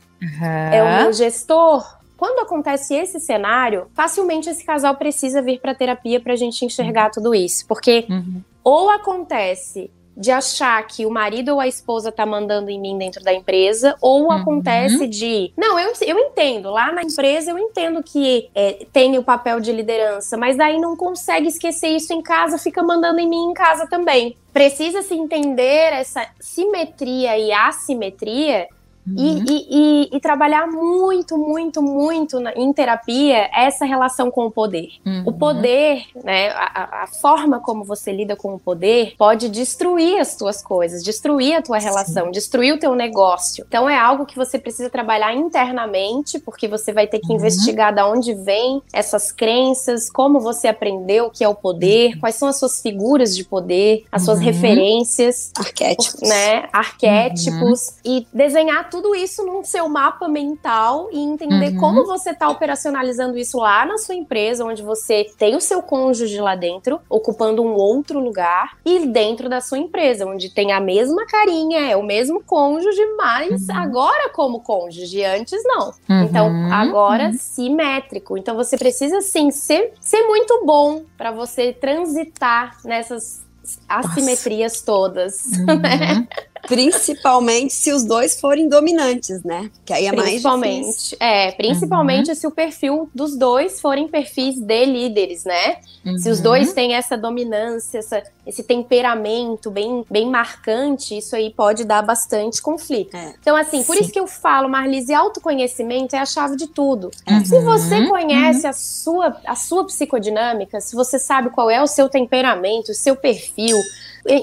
[0.72, 1.96] É o meu gestor.
[2.16, 7.10] Quando acontece esse cenário, facilmente esse casal precisa vir para terapia para a gente enxergar
[7.10, 8.42] tudo isso, porque uhum.
[8.66, 13.22] Ou acontece de achar que o marido ou a esposa tá mandando em mim dentro
[13.22, 14.32] da empresa, ou uhum.
[14.32, 15.52] acontece de.
[15.56, 16.70] Não, eu, eu entendo.
[16.70, 20.96] Lá na empresa eu entendo que é, tem o papel de liderança, mas daí não
[20.96, 24.36] consegue esquecer isso em casa, fica mandando em mim em casa também.
[24.52, 28.66] Precisa se entender essa simetria e assimetria
[29.06, 29.44] Uhum.
[29.48, 34.88] E, e, e, trabalhar muito, muito, muito na, em terapia essa relação com o poder.
[35.04, 35.22] Uhum.
[35.26, 40.36] O poder, né, a, a, forma como você lida com o poder pode destruir as
[40.36, 42.30] tuas coisas, destruir a tua relação, Sim.
[42.32, 43.64] destruir o teu negócio.
[43.68, 47.36] Então é algo que você precisa trabalhar internamente, porque você vai ter que uhum.
[47.36, 52.20] investigar de onde vem essas crenças, como você aprendeu o que é o poder, uhum.
[52.20, 54.44] quais são as suas figuras de poder, as suas uhum.
[54.44, 57.94] referências, arquétipos, né, arquétipos uhum.
[58.04, 61.78] e desenhar tudo isso num seu mapa mental e entender uhum.
[61.78, 66.40] como você está operacionalizando isso lá na sua empresa, onde você tem o seu cônjuge
[66.40, 71.26] lá dentro, ocupando um outro lugar, e dentro da sua empresa, onde tem a mesma
[71.26, 73.76] carinha, é o mesmo cônjuge, mas uhum.
[73.76, 75.92] agora como cônjuge, antes não.
[76.08, 76.22] Uhum.
[76.22, 77.38] Então, agora uhum.
[77.38, 78.36] simétrico.
[78.36, 83.44] Então, você precisa, sim, ser, ser muito bom para você transitar nessas
[83.88, 84.86] assimetrias Nossa.
[84.86, 85.44] todas.
[85.66, 86.26] Né?
[86.66, 89.70] Principalmente se os dois forem dominantes, né?
[89.84, 92.34] Que aí é mais Principalmente, é, principalmente uhum.
[92.34, 95.76] se o perfil dos dois forem perfis de líderes, né?
[96.04, 96.18] Uhum.
[96.18, 96.74] Se os dois uhum.
[96.74, 103.16] têm essa dominância, essa, esse temperamento bem, bem marcante, isso aí pode dar bastante conflito.
[103.16, 103.34] É.
[103.40, 104.02] Então, assim, por Sim.
[104.02, 107.10] isso que eu falo, Marlise, autoconhecimento é a chave de tudo.
[107.28, 107.44] Uhum.
[107.44, 108.70] Se você conhece uhum.
[108.70, 113.16] a, sua, a sua psicodinâmica, se você sabe qual é o seu temperamento, o seu
[113.16, 113.76] perfil,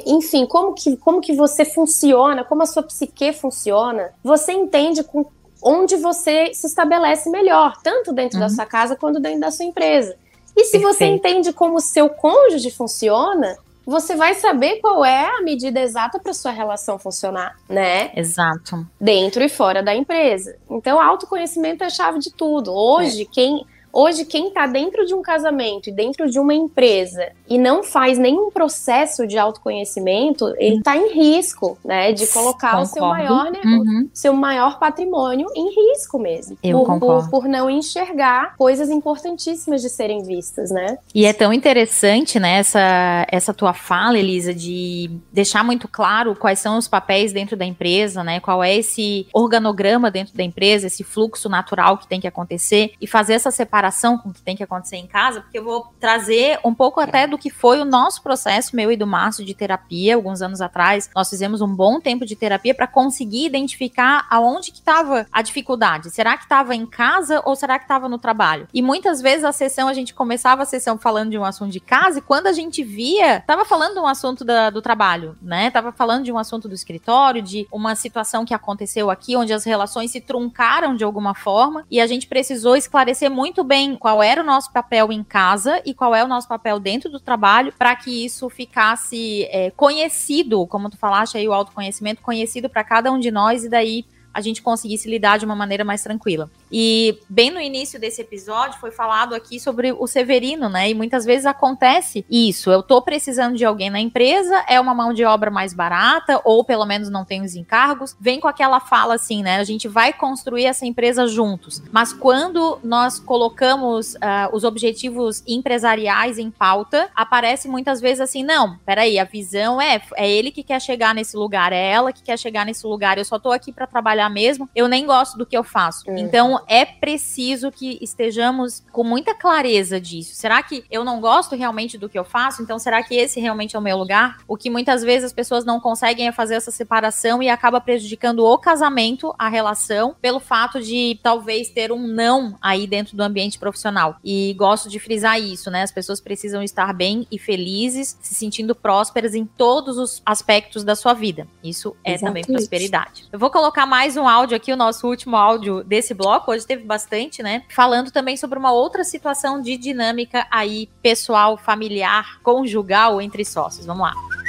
[0.06, 5.26] enfim, como que, como que você funciona, como a sua psique funciona, você entende com
[5.62, 8.46] onde você se estabelece melhor, tanto dentro uhum.
[8.46, 10.16] da sua casa quanto dentro da sua empresa.
[10.56, 10.94] E se Perfeito.
[10.94, 16.20] você entende como o seu cônjuge funciona, você vai saber qual é a medida exata
[16.20, 18.12] para sua relação funcionar, né?
[18.16, 18.86] Exato.
[19.00, 20.56] Dentro e fora da empresa.
[20.70, 22.74] Então, autoconhecimento é a chave de tudo.
[22.74, 23.26] Hoje, é.
[23.26, 23.66] quem
[23.96, 28.18] Hoje, quem está dentro de um casamento e dentro de uma empresa e não faz
[28.18, 32.90] nenhum processo de autoconhecimento, ele está em risco, né, de colocar concordo.
[32.90, 34.10] o seu maior, né, uhum.
[34.12, 36.58] seu maior patrimônio em risco mesmo.
[36.64, 37.30] Eu por, concordo.
[37.30, 40.98] Por, por, não enxergar coisas importantíssimas de serem vistas, né?
[41.14, 46.58] E é tão interessante, né, essa, essa tua fala, Elisa, de deixar muito claro quais
[46.58, 51.04] são os papéis dentro da empresa, né, qual é esse organograma dentro da empresa, esse
[51.04, 54.56] fluxo natural que tem que acontecer e fazer essa separação comparação com o que tem
[54.56, 57.86] que acontecer em casa, porque eu vou trazer um pouco até do que foi o
[57.86, 61.10] nosso processo, meu e do Márcio, de terapia, alguns anos atrás.
[61.14, 66.12] Nós fizemos um bom tempo de terapia para conseguir identificar aonde que estava a dificuldade.
[66.12, 68.68] Será que estava em casa ou será que estava no trabalho?
[68.74, 71.82] E muitas vezes a sessão, a gente começava a sessão falando de um assunto de
[71.82, 75.70] casa e quando a gente via, estava falando de um assunto da, do trabalho, né?
[75.72, 79.66] Tava falando de um assunto do escritório, de uma situação que aconteceu aqui, onde as
[79.66, 84.22] relações se truncaram de alguma forma e a gente precisou esclarecer muito bem bem qual
[84.22, 87.74] era o nosso papel em casa e qual é o nosso papel dentro do trabalho
[87.76, 93.12] para que isso ficasse é, conhecido, como tu falaste aí, o autoconhecimento conhecido para cada
[93.12, 96.52] um de nós e daí a gente conseguisse lidar de uma maneira mais tranquila.
[96.76, 100.90] E bem no início desse episódio foi falado aqui sobre o Severino, né?
[100.90, 102.72] E muitas vezes acontece isso.
[102.72, 106.64] Eu tô precisando de alguém na empresa, é uma mão de obra mais barata, ou
[106.64, 108.18] pelo menos não tem os encargos.
[108.20, 109.58] Vem com aquela fala assim, né?
[109.58, 111.80] A gente vai construir essa empresa juntos.
[111.92, 118.80] Mas quando nós colocamos uh, os objetivos empresariais em pauta, aparece muitas vezes assim: não,
[118.84, 122.40] peraí, a visão é, é ele que quer chegar nesse lugar, é ela que quer
[122.40, 125.56] chegar nesse lugar, eu só tô aqui para trabalhar mesmo, eu nem gosto do que
[125.56, 126.10] eu faço.
[126.10, 126.18] Uhum.
[126.18, 130.36] Então é preciso que estejamos com muita clareza disso.
[130.36, 132.62] Será que eu não gosto realmente do que eu faço?
[132.62, 134.38] Então será que esse realmente é o meu lugar?
[134.48, 138.46] O que muitas vezes as pessoas não conseguem é fazer essa separação e acaba prejudicando
[138.46, 143.60] o casamento, a relação, pelo fato de talvez ter um não aí dentro do ambiente
[143.60, 144.18] profissional.
[144.24, 145.84] E gosto de frisar isso, né?
[145.84, 150.96] As pessoas precisam estar bem e felizes, se sentindo prósperas em todos os aspectos da
[150.96, 151.48] sua vida.
[151.64, 152.46] Isso é Exatamente.
[152.46, 153.26] também prosperidade.
[153.32, 156.53] Eu vou colocar mais um áudio aqui, o nosso último áudio desse bloco.
[156.54, 157.64] Hoje teve bastante, né?
[157.70, 163.86] Falando também sobre uma outra situação de dinâmica aí pessoal, familiar, conjugal entre sócios.
[163.88, 164.43] Vamos lá.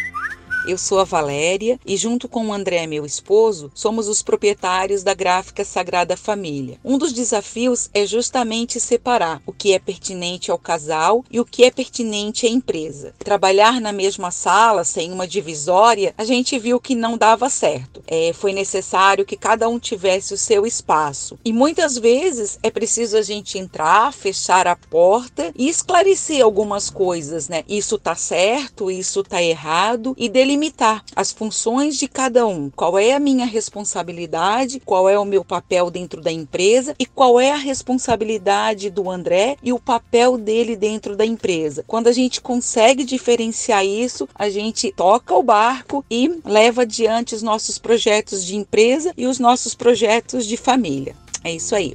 [0.67, 5.13] Eu sou a Valéria e, junto com o André, meu esposo, somos os proprietários da
[5.13, 6.79] gráfica Sagrada Família.
[6.83, 11.65] Um dos desafios é justamente separar o que é pertinente ao casal e o que
[11.65, 13.13] é pertinente à empresa.
[13.19, 18.03] Trabalhar na mesma sala, sem uma divisória, a gente viu que não dava certo.
[18.07, 21.39] É, foi necessário que cada um tivesse o seu espaço.
[21.45, 27.51] E muitas vezes é preciso a gente entrar, fechar a porta e esclarecer algumas coisas,
[27.51, 27.65] né?
[27.69, 32.71] Isso tá certo, isso tá errado e dele delimitar as funções de cada um.
[32.71, 37.41] Qual é a minha responsabilidade, qual é o meu papel dentro da empresa e qual
[37.41, 41.85] é a responsabilidade do André e o papel dele dentro da empresa.
[41.87, 47.43] Quando a gente consegue diferenciar isso, a gente toca o barco e leva adiante os
[47.43, 51.17] nossos projetos de empresa e os nossos projetos de família.
[51.43, 51.95] É isso aí.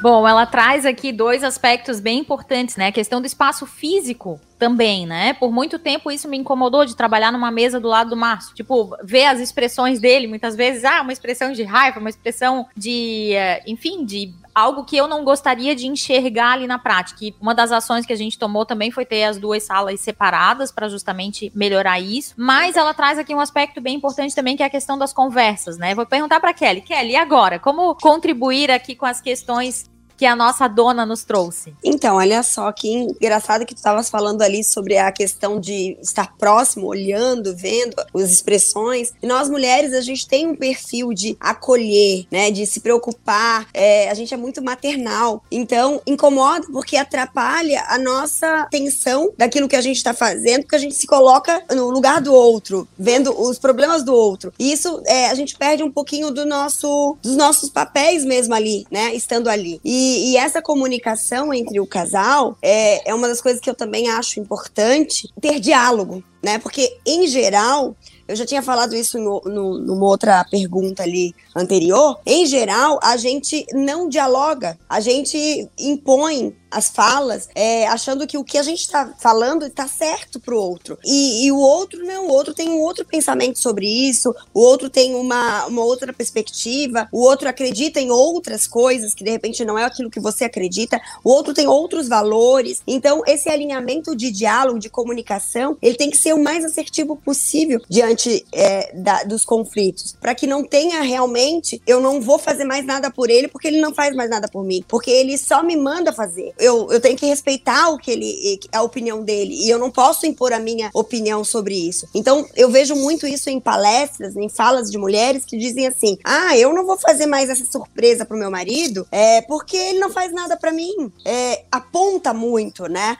[0.00, 2.86] Bom, ela traz aqui dois aspectos bem importantes, né?
[2.86, 5.32] A questão do espaço físico também, né?
[5.34, 8.54] Por muito tempo isso me incomodou de trabalhar numa mesa do lado do Márcio.
[8.54, 13.32] Tipo, ver as expressões dele, muitas vezes, ah, uma expressão de raiva, uma expressão de,
[13.32, 17.24] eh, enfim, de algo que eu não gostaria de enxergar ali na prática.
[17.24, 20.72] E uma das ações que a gente tomou também foi ter as duas salas separadas
[20.72, 22.34] para justamente melhorar isso.
[22.36, 25.78] Mas ela traz aqui um aspecto bem importante também que é a questão das conversas,
[25.78, 25.94] né?
[25.94, 27.58] Vou perguntar para Kelly, Kelly, e agora?
[27.58, 29.88] Como contribuir aqui com as questões
[30.18, 31.72] que a nossa dona nos trouxe.
[31.82, 36.36] Então, olha só que engraçado que tu estavas falando ali sobre a questão de estar
[36.36, 39.12] próximo, olhando, vendo as expressões.
[39.22, 43.68] E nós mulheres, a gente tem um perfil de acolher, né, de se preocupar.
[43.72, 45.42] É, a gente é muito maternal.
[45.52, 50.80] Então, incomoda porque atrapalha a nossa atenção daquilo que a gente está fazendo, porque a
[50.80, 54.52] gente se coloca no lugar do outro, vendo os problemas do outro.
[54.58, 58.84] E isso, é, a gente perde um pouquinho do nosso, dos nossos papéis mesmo ali,
[58.90, 59.80] né, estando ali.
[59.84, 64.08] E e, essa comunicação entre o casal é, é uma das coisas que eu também
[64.08, 66.58] acho importante ter diálogo, né?
[66.58, 72.18] Porque, em geral, eu já tinha falado isso no, no, numa outra pergunta ali anterior.
[72.24, 78.44] Em geral, a gente não dialoga, a gente impõe as falas, é, achando que o
[78.44, 80.98] que a gente está falando está certo para o outro.
[81.04, 85.14] E, o outro não, o outro tem um outro pensamento sobre isso, o outro tem
[85.14, 89.84] uma, uma outra perspectiva, o outro acredita em outras coisas que de repente não é
[89.84, 92.82] aquilo que você acredita, o outro tem outros valores.
[92.86, 97.80] Então, esse alinhamento de diálogo, de comunicação, ele tem que ser o mais assertivo possível
[97.88, 101.47] diante é, da, dos conflitos, para que não tenha realmente,
[101.86, 104.64] eu não vou fazer mais nada por ele porque ele não faz mais nada por
[104.64, 108.60] mim, porque ele só me manda fazer eu, eu tenho que respeitar o que ele,
[108.72, 112.06] a opinião dele, e eu não posso impor a minha opinião sobre isso.
[112.14, 116.56] Então, eu vejo muito isso em palestras, em falas de mulheres que dizem assim: ah,
[116.56, 120.32] eu não vou fazer mais essa surpresa pro meu marido, é porque ele não faz
[120.32, 121.12] nada para mim.
[121.24, 123.16] É, aponta muito, né?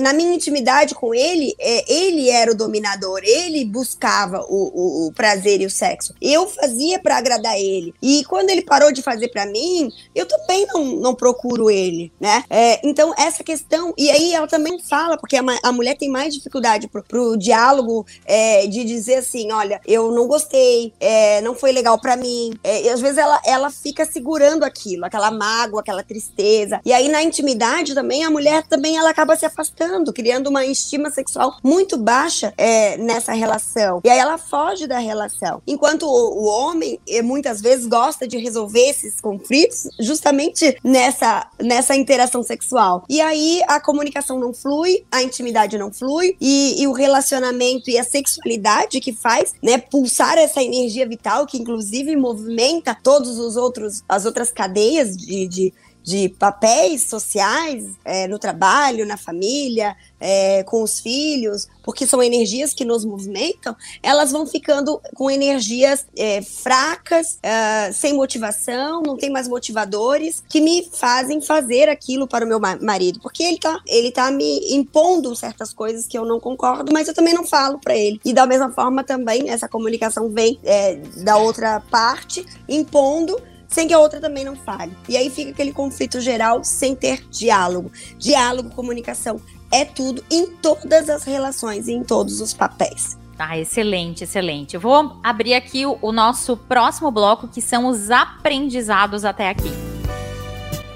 [0.00, 5.12] Na minha intimidade com ele, é, ele era o dominador, ele buscava o, o, o
[5.12, 6.14] prazer e o sexo.
[6.20, 7.92] Eu fazia para agradar ele.
[8.00, 12.44] E quando ele parou de fazer para mim, eu também não, não procuro ele, né?
[12.48, 13.92] É, então, essa questão.
[13.98, 18.06] E aí ela também fala, porque a, a mulher tem mais dificuldade pro, pro diálogo
[18.24, 22.54] é, de dizer assim: olha, eu não gostei, é, não foi legal para mim.
[22.62, 26.80] É, e às vezes ela, ela fica segurando aquilo, aquela mágoa, aquela tristeza.
[26.84, 30.64] E aí na intimidade também, a mulher também ela acaba se afastando gostando, criando uma
[30.64, 34.00] estima sexual muito baixa é, nessa relação.
[34.04, 35.62] E aí ela foge da relação.
[35.66, 42.42] Enquanto o, o homem, muitas vezes, gosta de resolver esses conflitos justamente nessa, nessa interação
[42.42, 43.04] sexual.
[43.08, 47.98] E aí a comunicação não flui, a intimidade não flui, e, e o relacionamento e
[47.98, 54.02] a sexualidade que faz, né, pulsar essa energia vital que inclusive movimenta todos os outros
[54.08, 60.82] as outras cadeias de, de de papéis sociais é, no trabalho, na família, é, com
[60.82, 67.38] os filhos, porque são energias que nos movimentam, elas vão ficando com energias é, fracas,
[67.42, 72.60] é, sem motivação, não tem mais motivadores que me fazem fazer aquilo para o meu
[72.60, 77.08] marido, porque ele tá, ele tá me impondo certas coisas que eu não concordo, mas
[77.08, 78.20] eu também não falo para ele.
[78.24, 83.40] E da mesma forma também essa comunicação vem é, da outra parte impondo
[83.72, 84.96] sem que a outra também não fale.
[85.08, 87.90] E aí fica aquele conflito geral sem ter diálogo.
[88.18, 89.40] Diálogo, comunicação
[89.72, 93.16] é tudo em todas as relações e em todos os papéis.
[93.36, 94.74] Tá, excelente, excelente.
[94.74, 99.72] Eu vou abrir aqui o, o nosso próximo bloco, que são os aprendizados até aqui.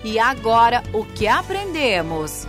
[0.05, 2.47] E agora, o que aprendemos?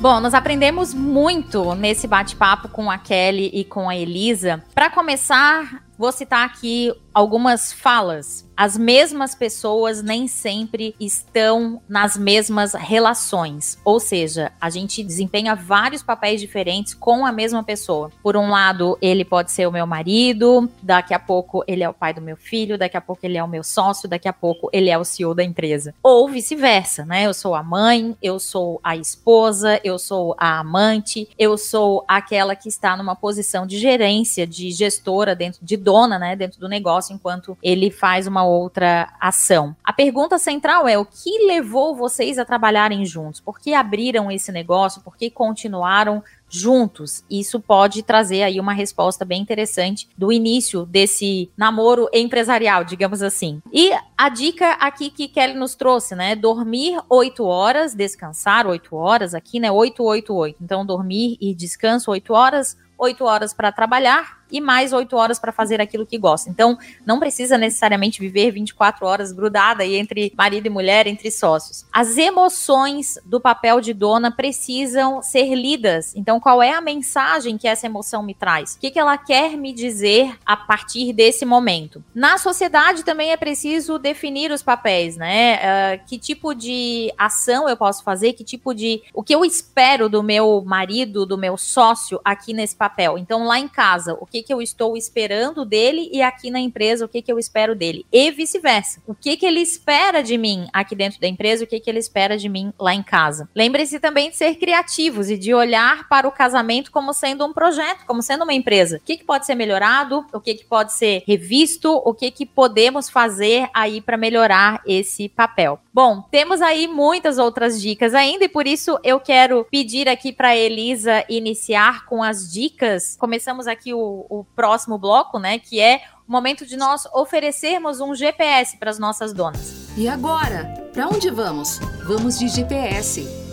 [0.00, 4.60] Bom, nós aprendemos muito nesse bate-papo com a Kelly e com a Elisa.
[4.74, 12.74] Para começar, vou citar aqui algumas falas as mesmas pessoas nem sempre estão nas mesmas
[12.74, 13.78] relações.
[13.84, 18.10] Ou seja, a gente desempenha vários papéis diferentes com a mesma pessoa.
[18.22, 21.94] Por um lado, ele pode ser o meu marido, daqui a pouco ele é o
[21.94, 24.68] pai do meu filho, daqui a pouco ele é o meu sócio, daqui a pouco
[24.72, 25.94] ele é o CEO da empresa.
[26.02, 27.26] Ou vice-versa, né?
[27.26, 32.54] Eu sou a mãe, eu sou a esposa, eu sou a amante, eu sou aquela
[32.54, 37.01] que está numa posição de gerência, de gestora dentro de dona, né, dentro do negócio
[37.10, 39.74] enquanto ele faz uma outra ação.
[39.82, 43.40] A pergunta central é o que levou vocês a trabalharem juntos?
[43.40, 45.02] Por que abriram esse negócio?
[45.02, 46.22] Por que continuaram
[46.52, 47.24] juntos.
[47.30, 53.62] Isso pode trazer aí uma resposta bem interessante do início desse namoro empresarial, digamos assim.
[53.72, 56.36] E a dica aqui que Kelly nos trouxe, né?
[56.36, 59.72] Dormir 8 horas, descansar 8 horas, aqui, né?
[59.72, 60.56] 8, 8, 8.
[60.62, 65.50] Então, dormir e descanso 8 horas, 8 horas para trabalhar, e mais oito horas para
[65.50, 66.50] fazer aquilo que gosta.
[66.50, 71.86] Então, não precisa necessariamente viver 24 horas grudada aí entre marido e mulher, entre sócios.
[71.90, 76.14] As emoções do papel de dona precisam ser lidas.
[76.14, 78.74] Então, qual é a mensagem que essa emoção me traz?
[78.74, 82.04] O que, que ela quer me dizer a partir desse momento?
[82.14, 85.56] Na sociedade também é preciso definir os papéis, né?
[85.56, 88.34] Uh, que tipo de ação eu posso fazer?
[88.34, 89.02] Que tipo de.
[89.14, 93.16] O que eu espero do meu marido, do meu sócio aqui nesse papel?
[93.16, 97.04] Então, lá em casa, o que que, eu estou esperando dele e aqui na empresa
[97.04, 98.04] o que, que eu espero dele.
[98.12, 99.02] E vice-versa.
[99.06, 101.98] O que, que ele espera de mim aqui dentro da empresa, o que, que ele
[101.98, 103.48] espera de mim lá em casa.
[103.54, 108.04] Lembre-se também de ser criativos e de olhar para o casamento como sendo um projeto,
[108.06, 108.96] como sendo uma empresa.
[108.96, 112.46] O que, que pode ser melhorado, o que, que pode ser revisto, o que, que
[112.46, 115.78] podemos fazer aí para melhorar esse papel.
[115.94, 120.56] Bom, temos aí muitas outras dicas ainda e por isso eu quero pedir aqui para
[120.56, 123.14] Elisa iniciar com as dicas.
[123.18, 125.58] Começamos aqui o, o próximo bloco, né?
[125.58, 129.92] Que é o momento de nós oferecermos um GPS para as nossas donas.
[129.94, 130.64] E agora?
[130.94, 131.78] Para onde vamos?
[132.06, 133.51] Vamos de GPS.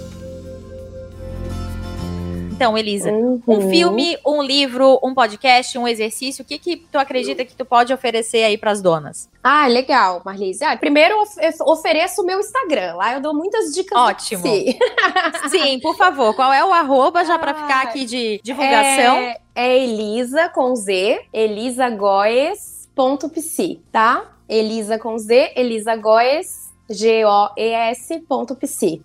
[2.60, 3.41] Então, Elisa, uhum.
[3.47, 7.64] um filme, um livro, um podcast, um exercício, o que que tu acredita que tu
[7.64, 9.30] pode oferecer aí para as donas?
[9.41, 10.66] Ah, legal, Marlise.
[10.66, 11.24] Ah, primeiro eu
[11.66, 12.95] ofereço o meu Instagram.
[12.95, 13.97] Lá eu dou muitas dicas.
[13.97, 14.43] Ótimo.
[15.49, 16.36] Sim, por favor.
[16.36, 19.20] Qual é o arroba já para ficar aqui de divulgação?
[19.20, 24.34] É, é Elisa com Z, elisagoes.psi, tá?
[24.49, 28.21] Elisa com Z, Elisa Goes G-O-E-S.psi.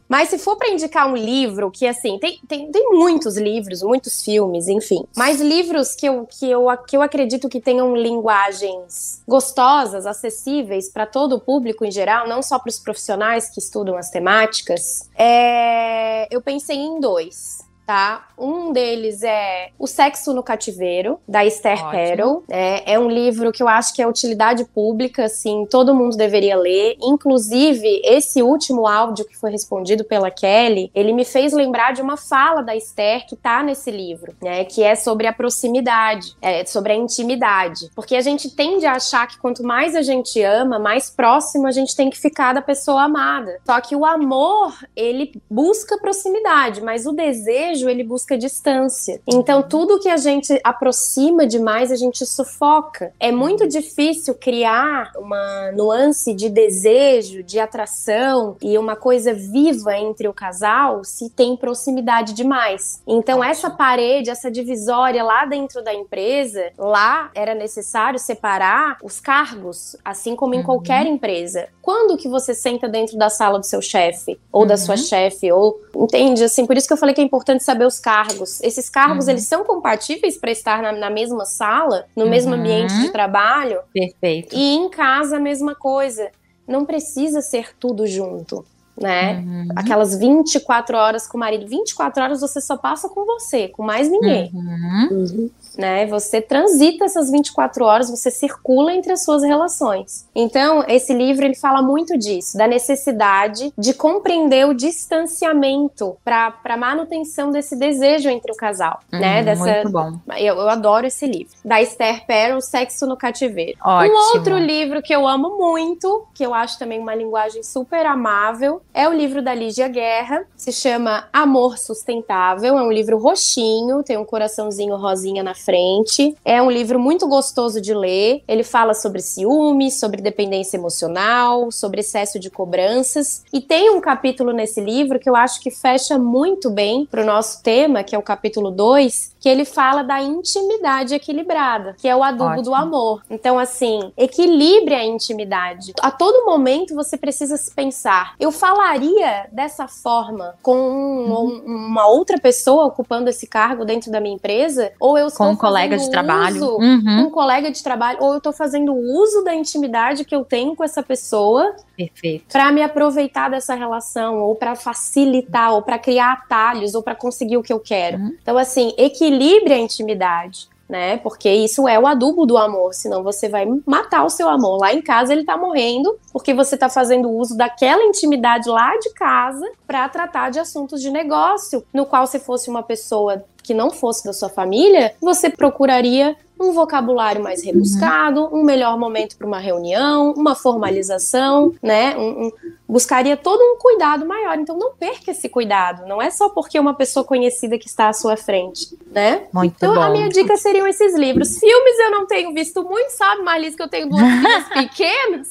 [0.09, 4.23] Mas se for para indicar um livro, que assim, tem, tem, tem muitos livros, muitos
[4.23, 5.05] filmes, enfim.
[5.17, 11.07] Mas livros que eu, que eu, que eu acredito que tenham linguagens gostosas, acessíveis para
[11.07, 16.27] todo o público em geral, não só para os profissionais que estudam as temáticas, é...
[16.35, 18.29] eu pensei em dois tá?
[18.37, 21.89] Um deles é O Sexo no Cativeiro, da Esther.
[21.91, 22.43] Perel.
[22.49, 26.57] É, é um livro que eu acho que é utilidade pública, assim, todo mundo deveria
[26.57, 26.97] ler.
[27.01, 32.17] Inclusive, esse último áudio que foi respondido pela Kelly, ele me fez lembrar de uma
[32.17, 34.65] fala da Esther que tá nesse livro, né?
[34.65, 37.91] Que é sobre a proximidade, é, sobre a intimidade.
[37.95, 41.73] Porque a gente tende a achar que quanto mais a gente ama, mais próximo a
[41.73, 43.61] gente tem que ficar da pessoa amada.
[43.65, 49.21] Só que o amor, ele busca proximidade, mas o desejo desejo, ele busca distância.
[49.27, 53.13] Então, tudo que a gente aproxima demais, a gente sufoca.
[53.19, 60.29] É muito difícil criar uma nuance de desejo, de atração e uma coisa viva entre
[60.29, 63.03] o casal se tem proximidade demais.
[63.07, 69.97] Então, essa parede, essa divisória lá dentro da empresa, lá era necessário separar os cargos,
[70.05, 70.65] assim como em Uhum.
[70.65, 71.69] qualquer empresa.
[71.83, 75.01] Quando que você senta dentro da sala do seu chefe ou da sua Uhum.
[75.03, 76.65] chefe ou entende assim?
[76.67, 78.61] Por isso que eu falei que é importante saber os cargos.
[78.63, 79.33] Esses cargos Uhum.
[79.33, 82.61] eles são compatíveis para estar na, na mesma sala, no mesmo Uhum.
[82.61, 84.55] ambiente de trabalho Perfeito.
[84.55, 86.31] e em casa a mesma coisa.
[86.67, 88.65] Não precisa ser tudo junto.
[88.97, 89.39] Né?
[89.45, 89.69] Uhum.
[89.75, 91.67] Aquelas 24 horas com o marido.
[91.67, 95.09] 24 horas você só passa com você, com mais ninguém Uhum.
[95.11, 95.51] Uhum.
[95.77, 96.07] Né?
[96.07, 100.29] Você transita essas 24 horas, você circula entre as suas relações.
[100.35, 107.51] Então, esse livro ele fala muito disso, da necessidade de compreender o distanciamento para manutenção
[107.51, 109.39] desse desejo entre o casal, né?
[109.39, 110.13] Uhum, Dessa Muito bom.
[110.37, 111.55] eu, eu adoro esse livro.
[111.65, 113.79] Da Esther Perel, Sexo no Cativeiro.
[113.85, 114.15] Ótimo.
[114.15, 118.81] Um outro livro que eu amo muito, que eu acho também uma linguagem super amável,
[118.93, 122.79] é o livro da Lígia Guerra, se chama Amor Sustentável.
[122.79, 126.37] É um livro roxinho, tem um coraçãozinho rosinha na frente.
[126.45, 128.43] É um livro muito gostoso de ler.
[128.47, 133.43] Ele fala sobre ciúme, sobre dependência emocional, sobre excesso de cobranças.
[133.53, 137.63] E tem um capítulo nesse livro que eu acho que fecha muito bem pro nosso
[137.63, 142.23] tema, que é o capítulo 2, que ele fala da intimidade equilibrada, que é o
[142.23, 142.63] adubo Ótimo.
[142.63, 143.23] do amor.
[143.31, 145.93] Então, assim, equilibre a intimidade.
[146.01, 151.63] A todo momento você precisa se pensar: eu falaria dessa forma com um- Uhum.
[151.67, 154.93] um- uma outra pessoa ocupando esse cargo dentro da minha empresa?
[155.01, 156.65] Ou eu estou um colega de trabalho.
[156.77, 157.27] Uhum.
[157.27, 160.85] um colega de trabalho, ou eu tô fazendo uso da intimidade que eu tenho com
[160.85, 162.47] essa pessoa Perfeito.
[162.53, 167.57] para me aproveitar dessa relação, ou para facilitar, ou para criar atalhos, ou para conseguir
[167.57, 168.19] o que eu quero.
[168.19, 168.37] Uhum.
[168.43, 170.69] Então, assim, equilibre a intimidade.
[170.87, 171.17] Né?
[171.17, 174.79] Porque isso é o adubo do amor, senão você vai matar o seu amor.
[174.79, 179.09] Lá em casa ele tá morrendo porque você tá fazendo uso daquela intimidade lá de
[179.15, 183.91] casa para tratar de assuntos de negócio, no qual se fosse uma pessoa que não
[183.91, 189.59] fosse da sua família, você procuraria um vocabulário mais rebuscado, um melhor momento para uma
[189.59, 192.15] reunião, uma formalização, né?
[192.17, 192.53] Um- um-
[192.89, 194.59] buscaria todo um cuidado maior.
[194.59, 196.07] Então não perca esse cuidado.
[196.07, 199.45] Não é só porque é uma pessoa conhecida que está à sua frente, né?
[199.53, 200.03] Muito Então, bom.
[200.03, 201.59] a minha dica seriam esses livros.
[201.59, 205.49] Filmes eu não tenho visto muito, sabe, Marlise, que eu tenho duas filhas pequenas.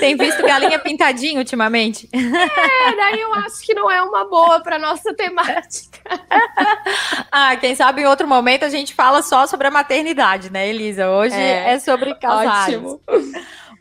[0.00, 2.08] Tem visto galinha pintadinha ultimamente?
[2.12, 5.98] É, daí eu acho que não é uma boa para nossa temática.
[7.34, 11.10] Ah, quem sabe em outro momento a gente fala só sobre a maternidade, né, Elisa?
[11.10, 11.78] Hoje é, É.
[11.78, 12.74] sobre casais.
[12.74, 13.00] Ótimo.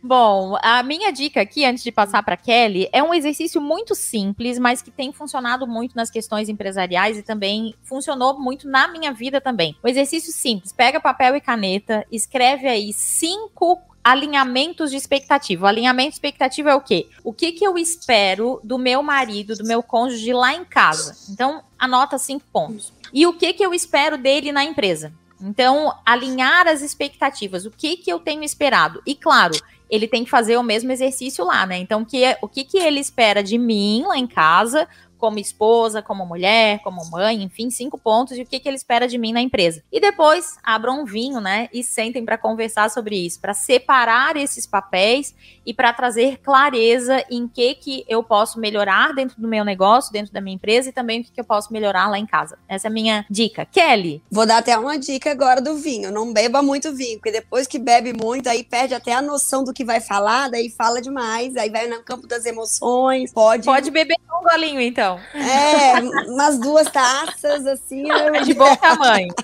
[0.04, 4.58] Bom, a minha dica aqui, antes de passar para Kelly, é um exercício muito simples,
[4.58, 9.40] mas que tem funcionado muito nas questões empresariais e também funcionou muito na minha vida
[9.40, 9.76] também.
[9.84, 15.66] O exercício simples: pega papel e caneta, escreve aí cinco alinhamentos de expectativa.
[15.66, 17.08] O alinhamento de expectativa é o quê?
[17.24, 21.16] O que, que eu espero do meu marido, do meu cônjuge lá em casa?
[21.32, 22.92] Então, anota cinco pontos.
[23.14, 25.14] E o que, que eu espero dele na empresa?
[25.40, 27.66] Então, alinhar as expectativas.
[27.66, 29.02] O que, que eu tenho esperado?
[29.06, 29.56] E, claro,
[29.92, 31.78] ele tem que fazer o mesmo exercício lá, né?
[31.78, 34.88] Então, que é- o que, que ele espera de mim lá em casa,
[35.18, 39.08] como esposa, como mulher, como mãe, enfim, cinco pontos, e o que, que ele espera
[39.08, 39.84] de mim na empresa.
[39.92, 41.70] E depois, abram um vinho, né?
[41.72, 45.36] E sentem para conversar sobre isso, para separar esses papéis
[45.66, 50.34] e para trazer clareza em que, que eu posso melhorar dentro do meu negócio, dentro
[50.34, 52.58] da minha empresa, e também o que, que eu posso melhorar lá em casa.
[52.68, 53.66] Essa é a minha dica.
[53.66, 56.12] Kelly, Vou dar até uma dica agora do vinho.
[56.12, 59.74] Não beba muito vinho, porque depois que bebe muito, aí perde até a noção do
[59.74, 63.66] que vai falar, daí fala demais, aí vai no campo das emoções, pode.
[63.66, 65.20] pode beber um golinho, então.
[65.34, 66.00] É,
[66.32, 68.10] umas duas taças, assim.
[68.10, 69.28] eu- É de bom tamanho.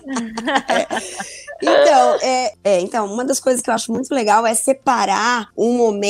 [1.59, 5.75] Então, é, é, então, uma das coisas que eu acho muito legal é separar um
[5.75, 6.06] momento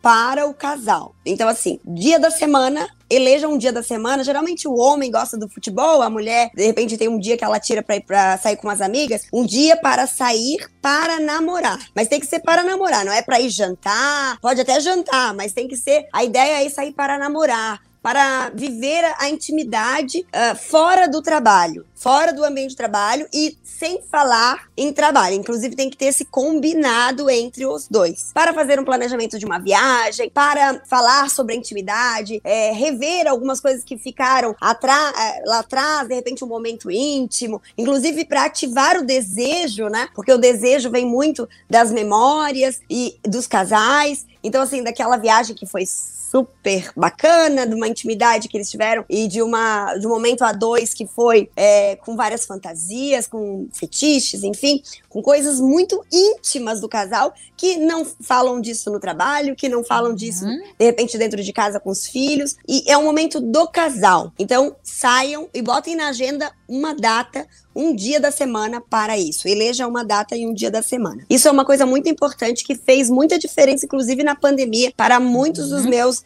[0.00, 1.14] para o casal.
[1.24, 4.24] Então, assim, dia da semana, eleja um dia da semana.
[4.24, 7.60] Geralmente o homem gosta do futebol, a mulher, de repente, tem um dia que ela
[7.60, 9.22] tira pra ir pra sair com as amigas.
[9.32, 11.78] Um dia para sair para namorar.
[11.94, 14.38] Mas tem que ser para namorar, não é pra ir jantar.
[14.40, 16.06] Pode até jantar, mas tem que ser.
[16.12, 22.32] A ideia é sair para namorar para viver a intimidade ah, fora do trabalho, fora
[22.32, 25.36] do ambiente de trabalho e sem falar em trabalho.
[25.36, 28.30] Inclusive, tem que ter esse combinado entre os dois.
[28.34, 33.60] Para fazer um planejamento de uma viagem, para falar sobre a intimidade, é, rever algumas
[33.60, 39.04] coisas que ficaram eh, lá atrás, de repente, um momento íntimo, inclusive para ativar o
[39.04, 40.08] desejo, né?
[40.14, 44.26] Porque o desejo vem muito das memórias e dos casais.
[44.42, 45.84] Então, assim, daquela viagem que foi
[46.32, 50.52] super bacana, de uma intimidade que eles tiveram e de, uma, de um momento a
[50.52, 54.82] dois que foi é, com várias fantasias, com fetiches, enfim,
[55.12, 60.14] com coisas muito íntimas do casal que não falam disso no trabalho, que não falam
[60.14, 60.62] disso, uhum.
[60.78, 62.56] de repente, dentro de casa com os filhos.
[62.66, 64.32] E é um momento do casal.
[64.38, 69.48] Então, saiam e botem na agenda uma data um dia da semana para isso.
[69.48, 71.24] Eleja uma data e um dia da semana.
[71.28, 75.70] Isso é uma coisa muito importante que fez muita diferença, inclusive na pandemia, para muitos
[75.70, 75.76] uhum.
[75.76, 76.22] dos meus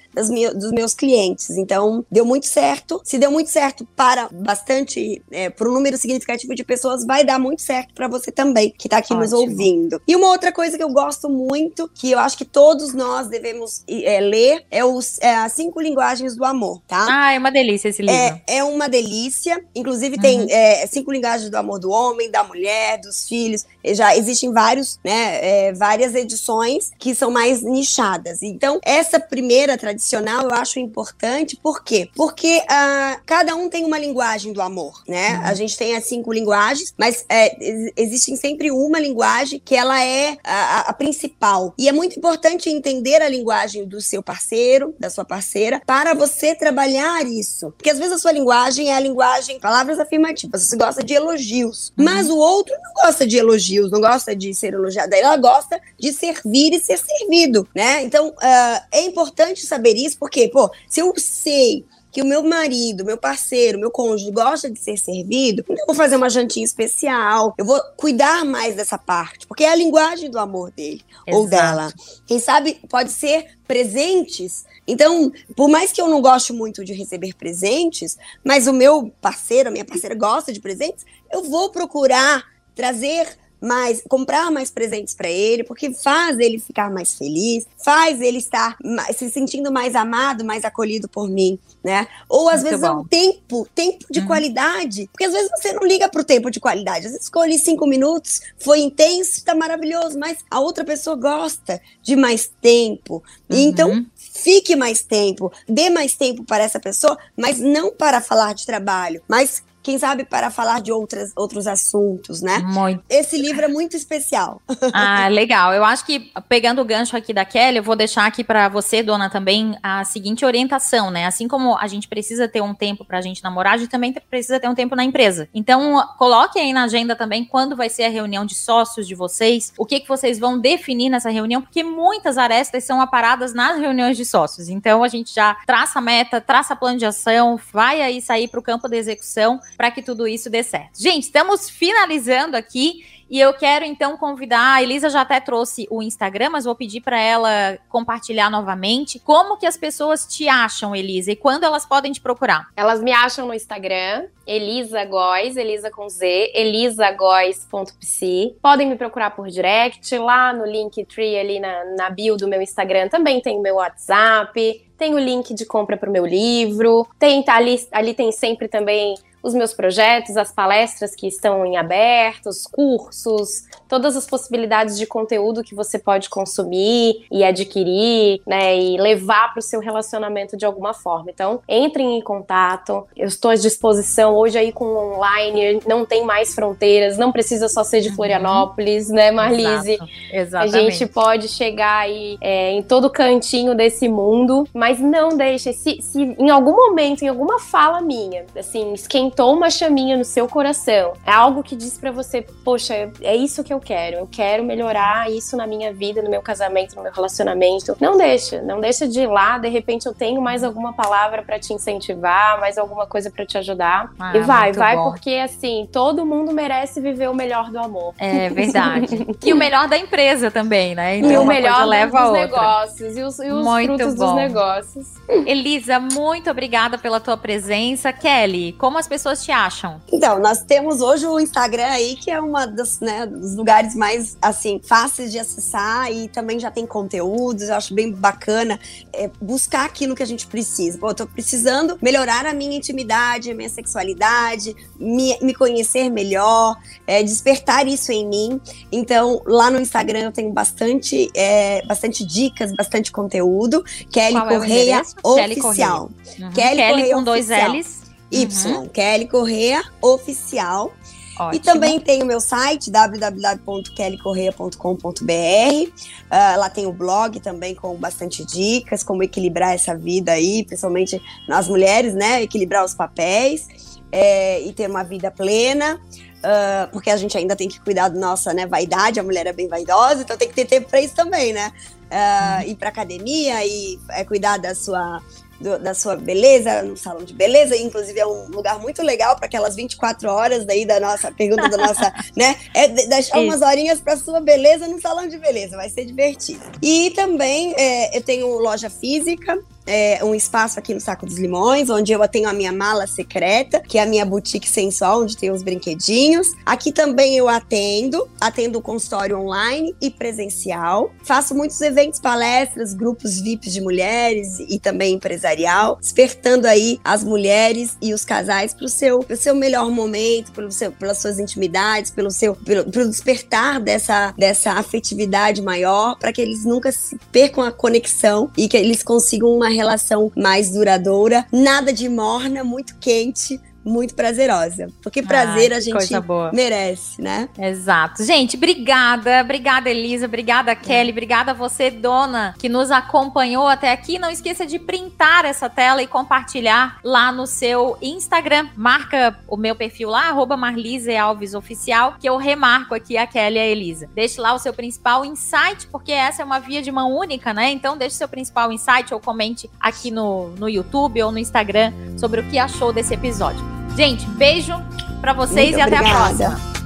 [0.55, 1.51] dos meus clientes.
[1.51, 3.01] Então, deu muito certo.
[3.05, 7.39] Se deu muito certo para bastante, é, para um número significativo de pessoas, vai dar
[7.39, 9.21] muito certo para você também, que está aqui Ótimo.
[9.21, 10.01] nos ouvindo.
[10.07, 13.83] E uma outra coisa que eu gosto muito, que eu acho que todos nós devemos
[13.89, 17.07] é, ler, é, os, é as cinco linguagens do amor, tá?
[17.09, 18.17] Ah, é uma delícia esse livro.
[18.17, 19.65] É, é uma delícia.
[19.75, 20.47] Inclusive, tem uhum.
[20.51, 23.65] é, cinco linguagens do amor do homem, da mulher, dos filhos.
[23.95, 28.43] Já existem vários, né, é, várias edições que são mais nichadas.
[28.43, 32.09] Então, essa primeira tradicional eu acho importante, por quê?
[32.15, 35.37] Porque uh, cada um tem uma linguagem do amor, né?
[35.37, 35.45] Uhum.
[35.45, 40.37] A gente tem as cinco linguagens, mas é, existe sempre uma linguagem que ela é
[40.45, 41.75] a, a principal.
[41.79, 46.55] E é muito importante entender a linguagem do seu parceiro, da sua parceira, para você
[46.55, 47.73] trabalhar isso.
[47.73, 50.63] Porque às vezes a sua linguagem é a linguagem, palavras afirmativas.
[50.63, 51.93] Você gosta de elogios.
[51.97, 52.05] Uhum.
[52.05, 55.15] Mas o outro não gosta de elogios, não gosta de ser elogiado.
[55.15, 58.03] Ela gosta de servir e ser servido, né?
[58.03, 61.85] Então, uh, é importante saber isso, porque, pô, se eu sei
[62.17, 65.95] que o meu marido, meu parceiro, meu cônjuge gosta de ser servido, então eu vou
[65.95, 70.39] fazer uma jantinha especial, eu vou cuidar mais dessa parte, porque é a linguagem do
[70.39, 71.37] amor dele Exato.
[71.37, 71.93] ou dela.
[72.27, 74.65] Quem sabe pode ser presentes.
[74.89, 79.69] Então, por mais que eu não goste muito de receber presentes, mas o meu parceiro,
[79.69, 83.29] a minha parceira gosta de presentes, eu vou procurar trazer
[83.61, 88.77] mais, comprar mais presentes para ele, porque faz ele ficar mais feliz, faz ele estar
[88.85, 92.07] mais, se sentindo mais amado, mais acolhido por mim, né?
[92.29, 92.87] Ou às Muito vezes bom.
[92.87, 94.27] é um tempo, tempo de uhum.
[94.27, 97.87] qualidade, porque às vezes você não liga pro tempo de qualidade, às vezes escolhi cinco
[97.87, 103.57] minutos, foi intenso, tá maravilhoso, mas a outra pessoa gosta de mais tempo, uhum.
[103.59, 108.67] então fique mais tempo, dê mais tempo para essa pessoa, mas não para falar de
[108.67, 112.59] trabalho, mas quem sabe para falar de outras, outros assuntos, né?
[112.59, 113.05] Muito.
[113.09, 114.61] Esse livro é muito especial.
[114.99, 115.75] Ah, legal.
[115.75, 119.03] Eu acho que, pegando o gancho aqui da Kelly, eu vou deixar aqui para você,
[119.03, 121.27] dona, também a seguinte orientação, né?
[121.27, 124.13] Assim como a gente precisa ter um tempo para a gente namorar, a gente também
[124.13, 125.49] precisa ter um tempo na empresa.
[125.53, 129.73] Então, coloque aí na agenda também quando vai ser a reunião de sócios de vocês,
[129.77, 134.17] o que, que vocês vão definir nessa reunião, porque muitas arestas são aparadas nas reuniões
[134.17, 134.69] de sócios.
[134.69, 138.61] Então, a gente já traça a meta, traça plano de ação, vai aí sair para
[138.61, 141.01] o campo da execução para que tudo isso dê certo.
[141.01, 143.05] Gente, estamos finalizando aqui.
[143.29, 147.01] E eu quero então convidar, a Elisa já até trouxe o Instagram, mas vou pedir
[147.01, 149.19] para ela compartilhar novamente.
[149.19, 152.69] Como que as pessoas te acham, Elisa, e quando elas podem te procurar?
[152.77, 158.57] Elas me acham no Instagram, Elisa Góes, Elisa com Z, elisagóes.psi.
[158.63, 163.09] Podem me procurar por direct, lá no Linktree, ali na, na bio do meu Instagram,
[163.09, 167.43] também tem o meu WhatsApp, tem o link de compra para o meu livro, tem
[167.43, 169.17] tá ali, ali tem sempre também
[169.47, 175.07] os meus projetos, as palestras que estão em aberto, os cursos, todas as possibilidades de
[175.07, 180.67] conteúdo que você pode consumir e adquirir, né, e levar para o seu relacionamento de
[180.67, 181.31] alguma forma.
[181.31, 183.07] Então, entrem em contato.
[183.17, 187.85] Eu estou à disposição hoje aí com online, não tem mais fronteiras, não precisa só
[187.85, 188.17] ser de uhum.
[188.17, 189.93] Florianópolis, né, Marlise?
[190.33, 190.57] Exato.
[190.57, 190.77] Exatamente.
[190.77, 196.01] A gente pode chegar aí é, em todo cantinho desse mundo, mas não deixe, se,
[196.03, 200.49] se em algum momento, em alguma fala minha, assim, esquentar alimentou uma chaminha no seu
[200.49, 204.65] coração, é algo que diz para você, poxa, é isso que eu quero, eu quero
[204.65, 207.97] melhorar isso na minha vida, no meu casamento, no meu relacionamento.
[208.01, 211.59] Não deixa, não deixa de ir lá, de repente eu tenho mais alguma palavra para
[211.59, 214.11] te incentivar, mais alguma coisa para te ajudar.
[214.19, 215.11] Ah, e vai, vai bom.
[215.11, 218.15] porque assim, todo mundo merece viver o melhor do amor.
[218.19, 219.07] É verdade.
[219.45, 221.19] e o melhor da empresa também, né?
[221.19, 224.27] Então, e o melhor leva dos negócios e os, e os frutos bom.
[224.27, 225.15] dos negócios.
[225.47, 228.13] Elisa, muito obrigada pela tua presença.
[228.13, 230.01] Kelly, como as pessoas pessoas te acham?
[230.13, 234.37] Então, nós temos hoje o Instagram aí, que é uma das, né, dos lugares mais,
[234.41, 238.79] assim, fáceis de acessar e também já tem conteúdos, eu acho bem bacana
[239.13, 240.99] é, buscar aquilo que a gente precisa.
[240.99, 246.77] Pô, eu tô precisando melhorar a minha intimidade, a minha sexualidade, me, me conhecer melhor,
[247.07, 248.61] é, despertar isso em mim.
[248.93, 253.85] Então, lá no Instagram eu tenho bastante, é, bastante dicas, bastante conteúdo.
[254.11, 256.11] Kelly Qual é Correia Oficial.
[256.11, 256.53] Kelly, Uhum.
[256.53, 258.06] Kelly, Kelly com dois L's.
[258.31, 258.89] Y, uhum.
[258.89, 260.93] Kelly Correa Oficial.
[261.39, 261.55] Ótimo.
[261.55, 264.81] E também tem o meu site, www.kellycorreia.com.br.
[264.81, 265.93] Uh,
[266.31, 271.21] ah, lá tem o blog também com bastante dicas, como equilibrar essa vida aí, principalmente
[271.47, 272.43] nós mulheres, né?
[272.43, 273.69] Equilibrar os papéis
[274.11, 276.01] é, e ter uma vida plena.
[276.37, 279.53] Uh, porque a gente ainda tem que cuidar da nossa né, vaidade, a mulher é
[279.53, 281.73] bem vaidosa, então tem que ter tempo para isso também, né?
[282.07, 285.21] Uh, ir para academia e é, cuidar da sua
[285.61, 289.47] do, da sua beleza no salão de beleza, inclusive é um lugar muito legal para
[289.47, 292.57] aquelas 24 horas daí da nossa pergunta da nossa, né?
[292.75, 296.63] É deixar umas horinhas para sua beleza no salão de beleza, vai ser divertido.
[296.83, 301.89] E também é, eu tenho loja física, é, um espaço aqui no Saco dos Limões,
[301.89, 305.51] onde eu tenho a minha mala secreta, que é a minha boutique sensual, onde tem
[305.51, 306.53] os brinquedinhos.
[306.65, 311.13] Aqui também eu atendo, atendo o consultório online e presencial.
[311.23, 317.97] Faço muitos eventos, palestras, grupos VIPs de mulheres e também empresarial, despertando aí as mulheres
[318.03, 322.31] e os casais para o seu, seu melhor momento, pelo seu, pelas suas intimidades, pelo
[322.31, 327.71] seu pelo, pelo despertar dessa, dessa afetividade maior, para que eles nunca se percam a
[327.71, 331.47] conexão e que eles consigam uma relação mais duradoura.
[331.53, 334.89] Nada de morna, muito quente, muito prazerosa.
[335.01, 336.13] Porque prazer Ai, a gente
[336.53, 337.49] merece, né?
[337.57, 338.25] Exato.
[338.25, 339.41] Gente, obrigada.
[339.41, 340.27] Obrigada, Elisa.
[340.27, 341.13] Obrigada, Kelly.
[341.13, 344.19] Obrigada a você, dona, que nos acompanhou até aqui.
[344.19, 348.69] Não esqueça de printar essa tela e compartilhar lá no seu Instagram.
[348.77, 353.57] Marca o meu perfil lá, arroba Marlise Alves Oficial, que eu remarco aqui a Kelly
[353.57, 354.11] e a Elisa.
[354.15, 357.71] Deixe lá o seu principal insight, porque essa é uma via de mão única, né?
[357.71, 362.41] Então deixe seu principal insight ou comente aqui no, no YouTube ou no Instagram sobre
[362.41, 363.76] o que achou desse episódio.
[363.97, 364.75] Gente, beijo
[365.23, 366.29] para vocês Muito e obrigada.
[366.29, 366.77] até a próxima.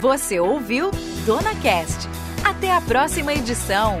[0.00, 0.90] Você ouviu
[1.26, 2.08] Dona Cast.
[2.44, 4.00] Até a próxima edição.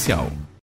[0.01, 0.50] Comercial.